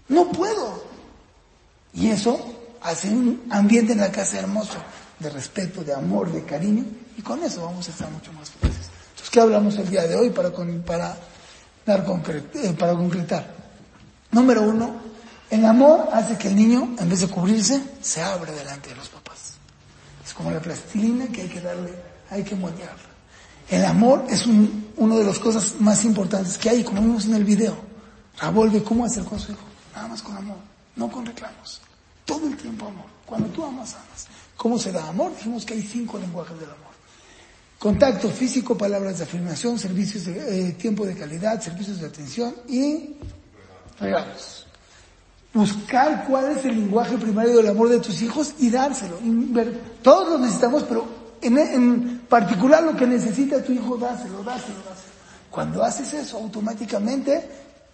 No 0.07 0.31
puedo. 0.31 0.83
Y 1.93 2.07
eso 2.07 2.55
hace 2.81 3.09
un 3.09 3.43
ambiente 3.49 3.93
en 3.93 3.99
la 3.99 4.11
casa 4.11 4.39
hermoso, 4.39 4.77
de 5.19 5.29
respeto, 5.29 5.83
de 5.83 5.93
amor, 5.93 6.31
de 6.31 6.43
cariño, 6.43 6.85
y 7.17 7.21
con 7.21 7.43
eso 7.43 7.65
vamos 7.65 7.87
a 7.87 7.91
estar 7.91 8.09
mucho 8.09 8.31
más 8.33 8.49
felices. 8.49 8.87
Entonces, 9.09 9.29
¿qué 9.29 9.39
hablamos 9.41 9.77
el 9.77 9.89
día 9.89 10.03
de 10.07 10.15
hoy 10.15 10.29
para, 10.29 10.51
para, 10.85 11.17
dar 11.85 12.05
eh, 12.53 12.75
para 12.77 12.93
concretar? 12.93 13.53
Número 14.31 14.61
uno, 14.61 14.95
el 15.49 15.65
amor 15.65 16.07
hace 16.13 16.37
que 16.37 16.47
el 16.47 16.55
niño, 16.55 16.95
en 16.99 17.09
vez 17.09 17.21
de 17.21 17.27
cubrirse, 17.27 17.81
se 18.01 18.21
abre 18.21 18.51
delante 18.53 18.89
de 18.89 18.95
los 18.95 19.09
papás. 19.09 19.53
Es 20.25 20.33
como 20.33 20.51
la 20.51 20.59
plastilina 20.59 21.27
que 21.27 21.41
hay 21.41 21.49
que 21.49 21.59
darle, 21.59 21.93
hay 22.29 22.43
que 22.43 22.55
moldearla. 22.55 23.09
El 23.69 23.85
amor 23.85 24.25
es 24.29 24.45
un, 24.45 24.91
una 24.97 25.15
de 25.15 25.23
las 25.23 25.39
cosas 25.39 25.75
más 25.79 26.05
importantes 26.05 26.57
que 26.57 26.69
hay, 26.69 26.83
como 26.83 27.01
vimos 27.01 27.25
en 27.25 27.35
el 27.35 27.43
video. 27.43 27.75
Revuelve 28.39 28.83
cómo 28.83 29.05
hacer 29.05 29.23
con 29.23 29.39
su 29.39 29.51
hijo. 29.51 29.61
Nada 29.93 30.07
más 30.07 30.21
con 30.21 30.37
amor, 30.37 30.57
no 30.95 31.11
con 31.11 31.25
reclamos. 31.25 31.81
Todo 32.25 32.47
el 32.47 32.55
tiempo 32.55 32.87
amor. 32.87 33.05
Cuando 33.25 33.47
tú 33.49 33.63
amas, 33.63 33.95
amas. 33.95 34.27
¿Cómo 34.59 34.77
se 34.77 34.91
da 34.91 35.07
amor? 35.07 35.33
Dijimos 35.37 35.65
que 35.65 35.73
hay 35.73 35.81
cinco 35.81 36.19
lenguajes 36.19 36.59
del 36.59 36.69
amor. 36.69 36.91
Contacto 37.79 38.27
físico, 38.29 38.77
palabras 38.77 39.17
de 39.17 39.23
afirmación, 39.23 39.79
servicios 39.79 40.25
de 40.25 40.33
eh, 40.67 40.71
tiempo 40.73 41.05
de 41.05 41.15
calidad, 41.15 41.61
servicios 41.61 42.01
de 42.01 42.07
atención 42.07 42.53
y 42.67 43.15
regalos. 43.97 44.67
Buscar 45.53 46.25
cuál 46.27 46.57
es 46.57 46.65
el 46.65 46.75
lenguaje 46.75 47.17
primario 47.17 47.55
del 47.55 47.69
amor 47.69 47.87
de 47.87 48.01
tus 48.01 48.21
hijos 48.21 48.53
y 48.59 48.69
dárselo. 48.69 49.17
Todos 50.01 50.31
lo 50.31 50.39
necesitamos, 50.39 50.83
pero 50.83 51.07
en, 51.41 52.19
particular 52.27 52.83
lo 52.83 52.97
que 52.97 53.07
necesita 53.07 53.63
tu 53.63 53.71
hijo, 53.71 53.95
dáselo, 53.95 54.43
dáselo, 54.43 54.79
dáselo. 54.79 55.13
Cuando 55.49 55.81
haces 55.85 56.13
eso, 56.13 56.35
automáticamente 56.35 57.47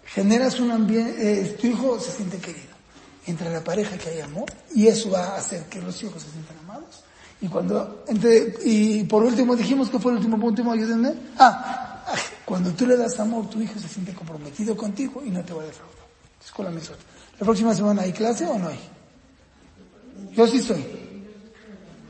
generas 0.03 0.59
un 0.59 0.71
ambiente, 0.71 1.41
eh, 1.43 1.57
tu 1.61 1.67
hijo 1.67 1.99
se 1.99 2.09
siente 2.09 2.39
querido 2.39 2.64
entre 3.27 3.51
la 3.51 3.63
pareja 3.63 3.97
que 3.97 4.09
hay 4.09 4.21
amor 4.21 4.45
y 4.73 4.87
eso 4.87 5.11
va 5.11 5.35
a 5.35 5.37
hacer 5.37 5.63
que 5.65 5.81
los 5.81 6.01
hijos 6.03 6.21
se 6.21 6.31
sientan 6.31 6.57
amados. 6.59 7.03
Y 7.41 7.47
cuando, 7.47 8.03
entre, 8.07 8.55
y 8.63 9.03
por 9.03 9.23
último 9.23 9.55
dijimos 9.55 9.89
que 9.89 9.99
fue 9.99 10.11
el 10.11 10.17
último 10.17 10.39
punto, 10.39 10.69
ayúdenme. 10.71 11.13
Ah, 11.37 12.03
cuando 12.45 12.71
tú 12.71 12.85
le 12.85 12.95
das 12.95 13.19
amor, 13.19 13.49
tu 13.49 13.59
hijo 13.61 13.77
se 13.79 13.87
siente 13.87 14.13
comprometido 14.13 14.75
contigo 14.77 15.21
y 15.25 15.29
no 15.29 15.43
te 15.43 15.53
va 15.53 15.63
a 15.63 15.65
defraudar. 15.65 15.95
Es 16.43 16.51
con 16.51 16.65
la 16.65 16.71
misma. 16.71 16.95
¿La 17.39 17.45
próxima 17.45 17.73
semana 17.73 18.03
hay 18.03 18.13
clase 18.13 18.45
o 18.45 18.57
no 18.57 18.67
hay? 18.69 18.79
Yo 20.33 20.47
sí 20.47 20.57
estoy. 20.57 20.85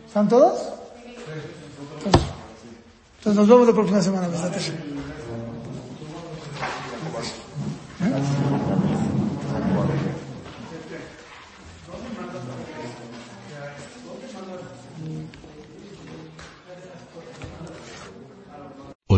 ¿Están 0.05 0.27
todos? 0.27 0.59
Entonces, 1.97 2.21
entonces 3.17 3.35
nos 3.35 3.47
vemos 3.47 3.67
la 3.67 3.73
próxima 3.73 4.01
semana. 4.01 4.27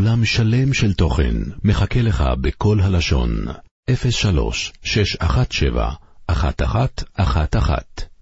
עולם 0.07 0.25
שלם 0.25 0.73
של 0.73 0.93
תוכן 0.93 1.35
מחכה 1.63 2.01
לך 2.01 2.23
בכל 2.41 2.79
הלשון, 2.81 3.45
03 4.11 4.73
617 4.83 5.93
1111 6.29 8.16